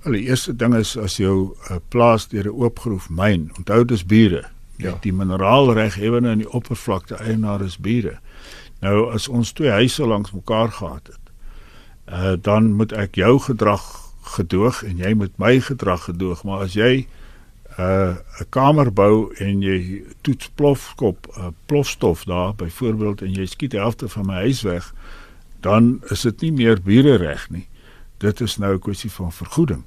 Die 0.03 0.27
eerste 0.27 0.55
ding 0.55 0.75
is 0.75 0.97
as 0.97 1.17
jou 1.17 1.55
uh, 1.69 1.77
plaas 1.89 2.27
deur 2.27 2.47
'n 2.47 2.55
oopgroef 2.63 3.09
myn, 3.09 3.51
onthou 3.57 3.85
dis 3.85 4.05
bure. 4.05 4.45
Ja. 4.77 4.97
Die 5.01 5.13
mineraalreghewende 5.13 6.29
en 6.29 6.37
die 6.37 6.51
oppervlakte 6.51 7.15
eienaar 7.15 7.61
is 7.61 7.77
bure. 7.77 8.19
Nou 8.79 9.11
as 9.13 9.27
ons 9.27 9.51
twee 9.51 9.69
huise 9.69 10.05
langs 10.05 10.31
mekaar 10.31 10.71
gehad 10.71 11.07
het, 11.07 11.23
uh 12.07 12.35
dan 12.41 12.73
moet 12.73 12.93
ek 12.93 13.15
jou 13.15 13.39
gedrag 13.39 13.83
gedoog 14.37 14.83
en 14.83 14.97
jy 14.97 15.13
moet 15.13 15.37
my 15.37 15.59
gedrag 15.59 16.03
gedoog, 16.03 16.43
maar 16.43 16.59
as 16.67 16.73
jy 16.73 17.07
'n 17.77 17.81
uh, 17.81 18.15
kamer 18.49 18.93
bou 18.93 19.33
en 19.37 19.61
jy 19.61 20.03
toets 20.21 20.49
plofkop 20.55 21.27
uh, 21.37 21.47
plofstof 21.65 22.23
daar 22.23 22.55
byvoorbeeld 22.55 23.21
en 23.21 23.33
jy 23.33 23.45
skiet 23.45 23.71
die 23.71 23.79
helfte 23.79 24.09
van 24.09 24.25
my 24.25 24.33
huis 24.33 24.61
weg, 24.61 24.93
dan 25.61 26.01
is 26.09 26.21
dit 26.21 26.41
nie 26.41 26.51
meer 26.51 26.81
bure 26.81 27.17
reg 27.17 27.49
nie. 27.49 27.67
Dit 28.17 28.41
is 28.41 28.57
nou 28.57 28.73
'n 28.73 28.79
kwessie 28.79 29.11
van 29.11 29.31
vergoeding. 29.31 29.83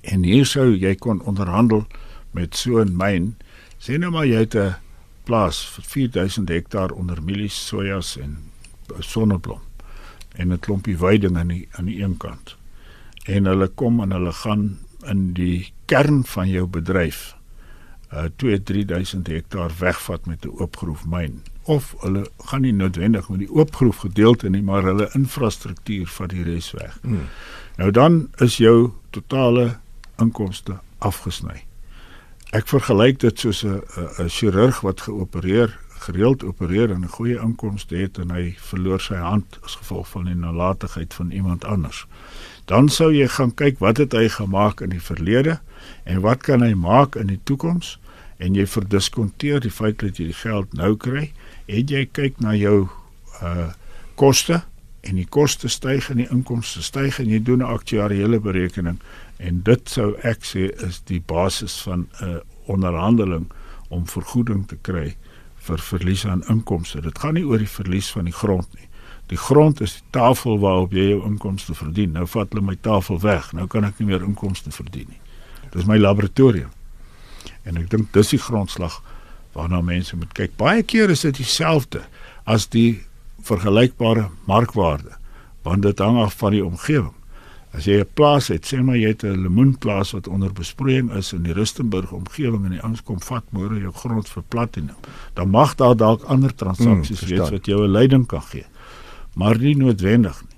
En 0.00 0.22
hier 0.22 0.46
sou 0.46 0.76
jy 0.76 0.94
kon 0.94 1.22
onderhandel 1.22 1.86
met 2.30 2.56
so 2.56 2.80
'n 2.80 2.96
myn. 2.96 3.36
Sê 3.78 3.98
nou 3.98 4.10
maar 4.10 4.26
jy 4.26 4.38
het 4.38 4.54
'n 4.54 4.76
plaas 5.24 5.66
vir 5.66 5.84
4000 5.84 6.48
hektaar 6.48 6.90
onder 6.90 7.22
mielies, 7.22 7.66
sojas 7.66 8.16
en 8.16 8.38
sonneblom 8.98 9.60
en 10.36 10.52
'n 10.52 10.58
klompie 10.58 10.96
weiding 10.96 11.36
aan 11.36 11.48
die 11.48 11.68
aan 11.70 11.84
die 11.84 12.02
een 12.02 12.16
kant. 12.16 12.56
En 13.24 13.44
hulle 13.44 13.68
kom 13.68 14.00
en 14.00 14.10
hulle 14.10 14.32
gaan 14.32 14.78
in 15.06 15.32
die 15.32 15.72
kern 15.84 16.24
van 16.24 16.48
jou 16.48 16.66
bedryf 16.66 17.37
uh 18.12 18.24
2-3000 18.36 19.28
hektaar 19.28 19.72
wegvat 19.78 20.26
met 20.26 20.44
'n 20.44 20.54
oopgroef 20.60 21.06
myn 21.06 21.42
of 21.68 21.94
hulle 22.00 22.30
gaan 22.36 22.60
nie 22.60 22.72
noodwendig 22.72 23.28
met 23.28 23.38
die 23.38 23.52
oopgroef 23.52 23.96
gedeelte 23.96 24.48
nie 24.48 24.62
maar 24.62 24.82
hulle 24.82 25.10
infrastruktuur 25.12 26.06
van 26.06 26.28
die 26.28 26.42
res 26.42 26.70
weg. 26.70 26.98
Hmm. 27.02 27.26
Nou 27.76 27.90
dan 27.90 28.28
is 28.36 28.56
jou 28.56 28.92
totale 29.10 29.78
inkomste 30.16 30.78
afgesny. 30.98 31.64
Ek 32.56 32.68
vergelyk 32.68 33.20
dit 33.20 33.38
soos 33.38 33.64
'n 33.64 33.82
'n 34.18 34.28
chirurg 34.28 34.80
wat 34.80 35.00
geopereer, 35.00 35.78
gereeld 35.98 36.44
opereer 36.44 36.90
en 36.90 37.04
'n 37.04 37.16
goeie 37.18 37.38
inkomste 37.40 37.96
het 37.96 38.18
en 38.18 38.30
hy 38.30 38.54
verloor 38.58 39.00
sy 39.00 39.14
hand 39.14 39.58
as 39.62 39.74
gevolg 39.74 40.08
van 40.08 40.24
die 40.24 40.34
nalatigheid 40.34 41.14
van 41.14 41.30
iemand 41.30 41.64
anders. 41.64 42.06
Dan 42.64 42.88
sou 42.88 43.12
jy 43.12 43.28
gaan 43.28 43.54
kyk 43.54 43.78
wat 43.78 43.96
het 43.96 44.12
hy 44.12 44.28
gemaak 44.28 44.80
in 44.80 44.88
die 44.88 45.02
verlede 45.02 45.60
en 46.08 46.22
wat 46.24 46.42
kan 46.46 46.64
hy 46.64 46.72
maak 46.74 47.18
in 47.20 47.30
die 47.32 47.40
toekoms 47.44 47.96
en 48.38 48.56
jy 48.56 48.66
verdiskonteer 48.66 49.60
die 49.60 49.74
feit 49.74 50.00
dat 50.02 50.18
jy 50.18 50.30
die 50.32 50.40
geld 50.40 50.74
nou 50.78 50.94
kry 50.96 51.28
en 51.66 51.94
jy 51.94 52.06
kyk 52.12 52.40
na 52.44 52.56
jou 52.58 52.88
uh 53.42 53.70
koste 54.18 54.64
en 55.06 55.14
die 55.14 55.28
koste 55.30 55.68
styg 55.70 56.08
en 56.10 56.18
die 56.18 56.30
inkomste 56.34 56.82
styg 56.82 57.20
en 57.22 57.28
jy 57.30 57.38
doen 57.38 57.62
'n 57.62 57.70
aktuariële 57.70 58.40
berekening 58.42 58.98
En 59.38 59.62
dit 59.62 59.90
sou 59.90 60.12
ek 60.26 60.42
sê 60.46 60.66
is 60.84 60.98
die 61.06 61.20
basis 61.20 61.78
van 61.86 62.08
'n 62.20 62.40
onderhandeling 62.66 63.46
om 63.88 64.06
vergoeding 64.06 64.66
te 64.68 64.76
kry 64.82 65.16
vir 65.56 65.78
verlies 65.78 66.26
aan 66.26 66.42
inkomste. 66.48 67.00
Dit 67.00 67.18
gaan 67.18 67.34
nie 67.34 67.46
oor 67.46 67.58
die 67.58 67.68
verlies 67.68 68.10
van 68.10 68.24
die 68.24 68.32
grond 68.32 68.66
nie. 68.74 68.88
Die 69.26 69.36
grond 69.36 69.80
is 69.80 69.92
die 69.92 70.10
tafel 70.10 70.58
waarop 70.58 70.92
jy 70.92 71.08
jou 71.08 71.24
inkomste 71.24 71.74
verdien. 71.74 72.12
Nou 72.12 72.26
vat 72.26 72.48
hulle 72.50 72.64
my 72.64 72.76
tafel 72.80 73.20
weg. 73.20 73.52
Nou 73.52 73.66
kan 73.66 73.84
ek 73.84 73.98
nie 73.98 74.06
meer 74.06 74.22
inkomste 74.22 74.70
verdien 74.70 75.06
nie. 75.08 75.20
Dis 75.72 75.86
my 75.86 75.98
laboratorium. 75.98 76.70
En 77.64 77.76
ek 77.76 77.90
dink 77.90 78.12
dis 78.12 78.34
die 78.34 78.40
grondslag 78.42 79.02
waarna 79.52 79.80
mense 79.84 80.16
moet 80.16 80.32
kyk. 80.36 80.56
Baie 80.56 80.82
keer 80.82 81.10
is 81.10 81.24
dit 81.26 81.36
dieselfde 81.36 82.04
as 82.48 82.68
die 82.72 83.02
vergelykbare 83.48 84.28
markwaarde, 84.48 85.14
want 85.66 85.82
dit 85.82 85.98
hang 85.98 86.18
af 86.22 86.36
van 86.40 86.54
die 86.56 86.64
omgewing. 86.64 87.14
As 87.76 87.84
jy 87.84 88.00
'n 88.00 88.08
plaas 88.14 88.48
het, 88.48 88.64
sê 88.64 88.80
maar 88.82 88.96
jy 88.96 89.08
het 89.08 89.24
'n 89.24 89.42
lemoenplaas 89.44 90.12
wat 90.12 90.28
onder 90.28 90.52
besproeiing 90.52 91.12
is 91.12 91.32
in 91.32 91.42
die 91.42 91.52
Rustenburg 91.52 92.12
omgewing 92.12 92.64
en 92.64 92.70
die 92.70 92.82
ouens 92.82 93.02
kom 93.02 93.20
vat 93.20 93.44
môre 93.52 93.80
jou 93.80 93.92
grond 93.92 94.28
vir 94.28 94.42
platinum, 94.48 94.96
dan 95.34 95.50
mag 95.50 95.74
daar 95.76 95.96
dalk 95.96 96.22
ander 96.22 96.54
transaksies 96.54 97.20
hmm, 97.20 97.28
wees 97.28 97.50
wat 97.50 97.66
jou 97.66 97.84
'n 97.84 97.90
leiding 97.90 98.26
kan 98.26 98.42
gee. 98.42 98.64
Maar 99.34 99.58
nie 99.58 99.76
noodwendig 99.76 100.42
nie. 100.42 100.56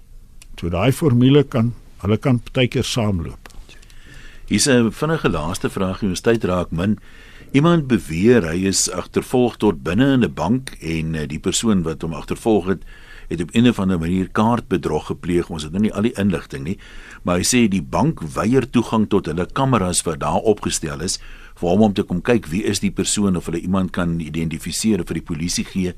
So 0.56 0.68
daai 0.68 0.92
formule 0.92 1.44
kan 1.44 1.74
hulle 1.98 2.16
kan 2.16 2.38
partykeer 2.38 2.84
saamloop. 2.84 3.49
Hier's 4.50 4.66
'n 4.66 4.90
vinnige 4.90 5.30
laaste 5.30 5.70
vraag, 5.70 6.00
jy 6.00 6.12
tyd 6.12 6.44
raak 6.44 6.72
min. 6.72 6.98
Iemand 7.52 7.86
beweer 7.86 8.42
hy 8.42 8.66
is 8.66 8.90
agtervolg 8.90 9.56
tot 9.56 9.84
binne 9.84 10.14
in 10.14 10.24
'n 10.24 10.34
bank 10.34 10.76
en 10.80 11.14
eh, 11.14 11.28
die 11.28 11.38
persoon 11.38 11.82
wat 11.82 12.02
hom 12.02 12.12
agtervolg 12.12 12.66
het 12.66 12.82
het 13.28 13.40
op 13.40 13.54
'n 13.54 13.68
of 13.68 13.78
ander 13.78 13.98
manier 13.98 14.28
kaartbedrog 14.28 15.06
gepleeg. 15.06 15.50
Ons 15.50 15.62
het 15.62 15.72
nou 15.72 15.82
nie 15.82 15.92
al 15.94 16.02
die 16.02 16.18
inligting 16.18 16.64
nie, 16.64 16.78
maar 17.22 17.36
hy 17.36 17.44
sê 17.44 17.68
die 17.68 17.82
bank 17.82 18.20
weier 18.20 18.70
toegang 18.70 19.08
tot 19.08 19.26
hulle 19.26 19.46
kameras 19.46 20.02
wat 20.02 20.18
daar 20.18 20.42
opgestel 20.42 21.00
is 21.00 21.20
vir 21.54 21.68
hom 21.68 21.82
om 21.82 21.92
te 21.92 22.02
kom 22.02 22.20
kyk 22.20 22.46
wie 22.46 22.64
is 22.64 22.80
die 22.80 22.90
persoon 22.90 23.36
of 23.36 23.46
hulle 23.46 23.60
iemand 23.60 23.92
kan 23.92 24.20
identifiseer 24.20 25.04
vir 25.06 25.14
die 25.14 25.34
polisie 25.34 25.64
gee. 25.64 25.94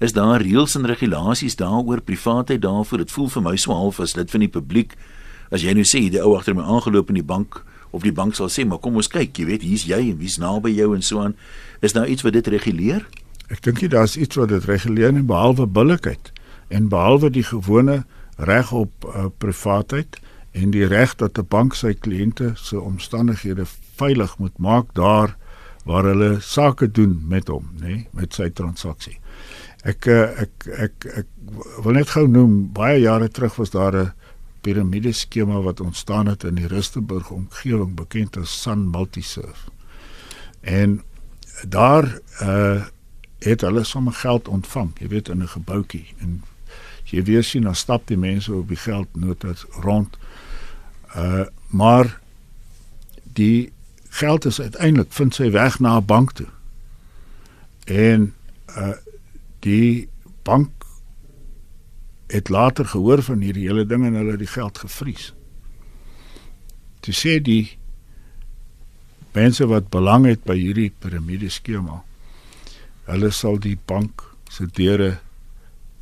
Is 0.00 0.12
daar 0.12 0.40
reëls 0.40 0.76
en 0.76 0.86
regulasies 0.86 1.56
daaroor 1.56 2.00
privaatheid 2.00 2.62
daarvoor? 2.62 2.98
Dit 2.98 3.10
voel 3.10 3.28
vir 3.28 3.42
my 3.42 3.56
so 3.56 3.72
half 3.72 4.00
as 4.00 4.16
lid 4.16 4.30
van 4.30 4.40
die 4.40 4.48
publiek 4.48 4.96
as 5.50 5.60
jy 5.60 5.74
nou 5.74 5.84
sê 5.84 6.08
die 6.08 6.22
ou 6.22 6.36
agter 6.36 6.54
my 6.54 6.62
aangeloop 6.62 7.08
in 7.10 7.14
die 7.14 7.22
bank 7.22 7.62
of 7.92 8.02
die 8.02 8.12
bank 8.12 8.34
sal 8.34 8.50
sê 8.52 8.64
maar 8.66 8.80
kom 8.82 8.96
ons 8.96 9.10
kyk, 9.12 9.36
jy 9.38 9.46
weet, 9.48 9.62
hier's 9.66 9.84
jy 9.88 10.00
en 10.10 10.18
wie's 10.20 10.38
naby 10.40 10.72
jou 10.74 10.94
en 10.96 11.04
so 11.04 11.20
aan. 11.20 11.36
Is 11.80 11.92
daar 11.96 12.08
iets 12.08 12.24
wat 12.26 12.32
dit 12.32 12.48
reguleer? 12.54 13.04
Ek 13.52 13.60
dink 13.62 13.82
jy 13.84 13.90
daar's 13.92 14.16
iets 14.16 14.38
wat 14.40 14.48
dit 14.48 14.64
reguleer 14.64 15.12
en 15.12 15.26
behalwe 15.28 15.66
billikheid 15.68 16.32
en 16.72 16.88
behalwe 16.88 17.28
die 17.30 17.44
gewone 17.44 18.02
reg 18.40 18.72
op 18.72 19.04
uh, 19.04 19.28
privaatheid 19.38 20.16
en 20.56 20.72
die 20.72 20.86
reg 20.88 21.14
dat 21.20 21.38
'n 21.38 21.48
bank 21.48 21.74
sy 21.74 21.92
kliënte 21.94 22.52
se 22.56 22.80
omstandighede 22.80 23.66
veilig 23.96 24.38
moet 24.38 24.58
maak 24.58 24.94
daar 24.94 25.36
waar 25.84 26.04
hulle 26.04 26.40
sake 26.40 26.90
doen 26.90 27.24
met 27.28 27.48
hom, 27.48 27.68
nê, 27.80 27.86
nee, 27.86 28.06
met 28.10 28.34
sy 28.34 28.50
transaksie. 28.50 29.18
Ek 29.82 30.06
uh, 30.06 30.30
ek 30.40 30.68
ek 30.78 31.06
ek 31.22 31.26
wil 31.82 31.92
net 31.98 32.12
gou 32.14 32.28
noem 32.28 32.72
baie 32.72 33.00
jare 33.02 33.28
terug 33.28 33.56
was 33.58 33.70
daar 33.70 33.96
'n 33.96 34.12
piramide 34.62 35.12
skema 35.12 35.60
wat 35.62 35.80
ontstaan 35.80 36.26
het 36.30 36.44
in 36.44 36.54
die 36.54 36.66
Rustenburg 36.70 37.30
omgewing 37.30 37.94
bekend 37.98 38.36
as 38.36 38.54
Sun 38.62 38.90
Multiserve. 38.90 39.70
En 40.60 41.02
daar 41.68 42.18
uh 42.42 42.84
het 43.42 43.60
hulle 43.60 43.82
sommer 43.84 44.12
geld 44.12 44.48
ontvang, 44.48 44.92
jy 44.98 45.08
weet 45.08 45.28
in 45.28 45.42
'n 45.42 45.48
gebouetjie 45.48 46.14
en 46.18 46.42
jy 47.04 47.22
weer 47.22 47.42
sien 47.44 47.62
dan 47.62 47.74
stap 47.74 48.06
die 48.06 48.16
mense 48.16 48.54
op 48.54 48.68
die 48.68 48.76
geldnotas 48.76 49.64
rond. 49.70 50.16
Uh 51.16 51.46
maar 51.66 52.20
die 53.22 53.72
geld 54.08 54.44
is 54.44 54.60
uiteindelik 54.60 55.12
vind 55.12 55.34
sy 55.34 55.50
weg 55.50 55.78
na 55.78 55.96
'n 55.96 56.04
bank 56.04 56.32
toe. 56.32 56.48
En 57.84 58.34
uh 58.76 58.94
die 59.58 60.08
bank 60.42 60.70
het 62.32 62.48
later 62.48 62.88
gehoor 62.88 63.22
van 63.22 63.44
hierdie 63.44 63.68
hele 63.68 63.84
ding 63.86 64.06
en 64.06 64.16
hulle 64.16 64.36
het 64.36 64.42
die 64.42 64.50
geld 64.50 64.78
gevries. 64.78 65.32
Dit 67.04 67.18
sê 67.18 67.36
die 67.42 67.76
mense 69.36 69.66
wat 69.68 69.90
belang 69.92 70.26
het 70.28 70.44
by 70.48 70.56
hierdie 70.56 70.90
piramide 71.02 71.50
skema. 71.52 72.02
Hulle 73.08 73.30
sal 73.34 73.58
die 73.60 73.76
bank 73.76 74.24
se 74.52 74.66
deure 74.66 75.18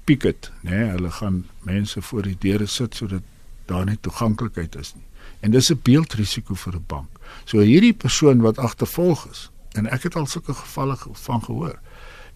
picket, 0.04 0.50
né? 0.62 0.70
Nee, 0.70 0.88
hulle 0.96 1.10
gaan 1.10 1.44
mense 1.66 2.02
voor 2.02 2.26
die 2.26 2.36
deure 2.38 2.66
sit 2.66 2.94
sodat 2.98 3.26
daar 3.70 3.86
nie 3.86 3.98
toeganklikheid 4.02 4.76
is 4.76 4.94
nie. 4.94 5.06
En 5.40 5.50
dis 5.50 5.70
'n 5.70 5.80
beeldrisiko 5.82 6.54
vir 6.54 6.74
'n 6.74 6.84
bank. 6.86 7.08
So 7.44 7.58
hierdie 7.58 7.94
persoon 7.94 8.40
wat 8.40 8.58
agtervolg 8.58 9.26
is 9.30 9.50
en 9.72 9.86
ek 9.86 10.02
het 10.02 10.16
al 10.16 10.26
sulke 10.26 10.54
gevalle 10.54 10.96
van 11.12 11.42
gehoor. 11.42 11.78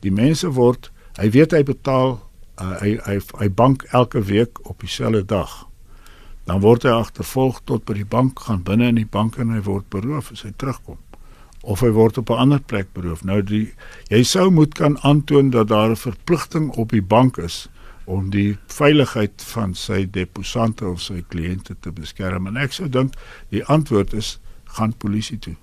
Die 0.01 0.13
mense 0.13 0.51
word, 0.51 0.91
hy 1.17 1.31
weet 1.31 1.51
hy 1.51 1.63
betaal 1.63 2.31
uh, 2.61 2.81
hy 2.81 2.99
hy 3.05 3.19
hy 3.41 3.49
bank 3.49 3.87
elke 3.93 4.23
week 4.23 4.61
op 4.69 4.81
dieselfde 4.81 5.25
dag. 5.25 5.67
Dan 6.45 6.61
word 6.61 6.85
hy 6.85 6.93
agtervolg 6.93 7.63
tot 7.65 7.85
by 7.89 7.95
die 7.95 8.09
bank 8.09 8.45
gaan 8.47 8.63
binne 8.63 8.91
in 8.93 9.01
die 9.01 9.09
bank 9.11 9.39
en 9.39 9.51
hy 9.55 9.63
word 9.65 9.89
beroof 9.91 10.33
as 10.33 10.45
hy 10.45 10.53
terugkom 10.57 11.01
of 11.65 11.81
hy 11.81 11.89
word 11.97 12.19
op 12.21 12.31
'n 12.31 12.39
ander 12.39 12.61
plek 12.61 12.93
beroof. 12.93 13.25
Nou 13.25 13.43
die 13.43 13.73
jy 14.09 14.23
sou 14.23 14.51
moet 14.51 14.75
kan 14.75 14.99
aantoon 15.01 15.51
dat 15.51 15.69
daar 15.69 15.91
'n 15.91 15.97
verpligting 15.97 16.71
op 16.71 16.91
die 16.91 17.03
bank 17.03 17.39
is 17.39 17.69
om 18.05 18.31
die 18.31 18.59
veiligheid 18.67 19.43
van 19.43 19.75
sy 19.75 20.05
deposante 20.11 20.87
of 20.87 21.01
sy 21.01 21.25
kliënte 21.29 21.77
te 21.81 21.93
beskerm. 21.93 22.47
En 22.47 22.57
ek 22.57 22.73
sou 22.73 22.89
dink 22.89 23.15
die 23.49 23.65
antwoord 23.65 24.13
is 24.13 24.39
gaan 24.65 24.93
polisie 24.93 25.39
toe. 25.39 25.57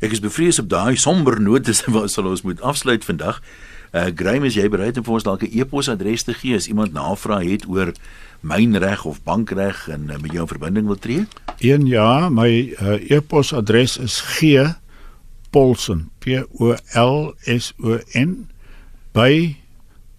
Ek 0.00 0.12
is 0.12 0.20
bevrees 0.20 0.58
op 0.58 0.68
daai 0.68 0.96
somber 0.96 1.40
note 1.40 1.74
wat 1.94 2.10
sal 2.10 2.26
ons 2.26 2.42
moet 2.42 2.60
afsluit 2.60 3.04
vandag. 3.04 3.42
Uh 3.92 4.08
Graham, 4.16 4.46
is 4.48 4.56
jy 4.56 4.70
bereid 4.72 4.96
om 4.96 5.04
vir 5.04 5.18
ons 5.18 5.26
dalk 5.26 5.42
'n 5.44 5.52
e-posadres 5.52 6.24
te 6.24 6.32
gee 6.32 6.56
as 6.56 6.64
iemand 6.68 6.92
navraag 6.96 7.44
het 7.44 7.68
oor 7.68 7.92
mynreg 8.40 9.04
of 9.04 9.22
bankreg 9.22 9.88
en 9.88 10.08
uh, 10.08 10.16
met 10.16 10.32
jou 10.32 10.40
in 10.40 10.48
verbinding 10.48 10.86
wil 10.86 10.96
tree? 10.96 11.26
Een 11.60 11.86
ja, 11.86 12.28
my 12.28 12.74
uh, 12.80 13.10
e-posadres 13.10 13.98
is 13.98 14.20
g 14.20 14.40
polson 15.50 16.10
p 16.18 16.26
o 16.56 16.76
l 16.96 17.34
s 17.44 17.72
o 17.84 17.98
n 18.16 18.48
by 19.12 19.56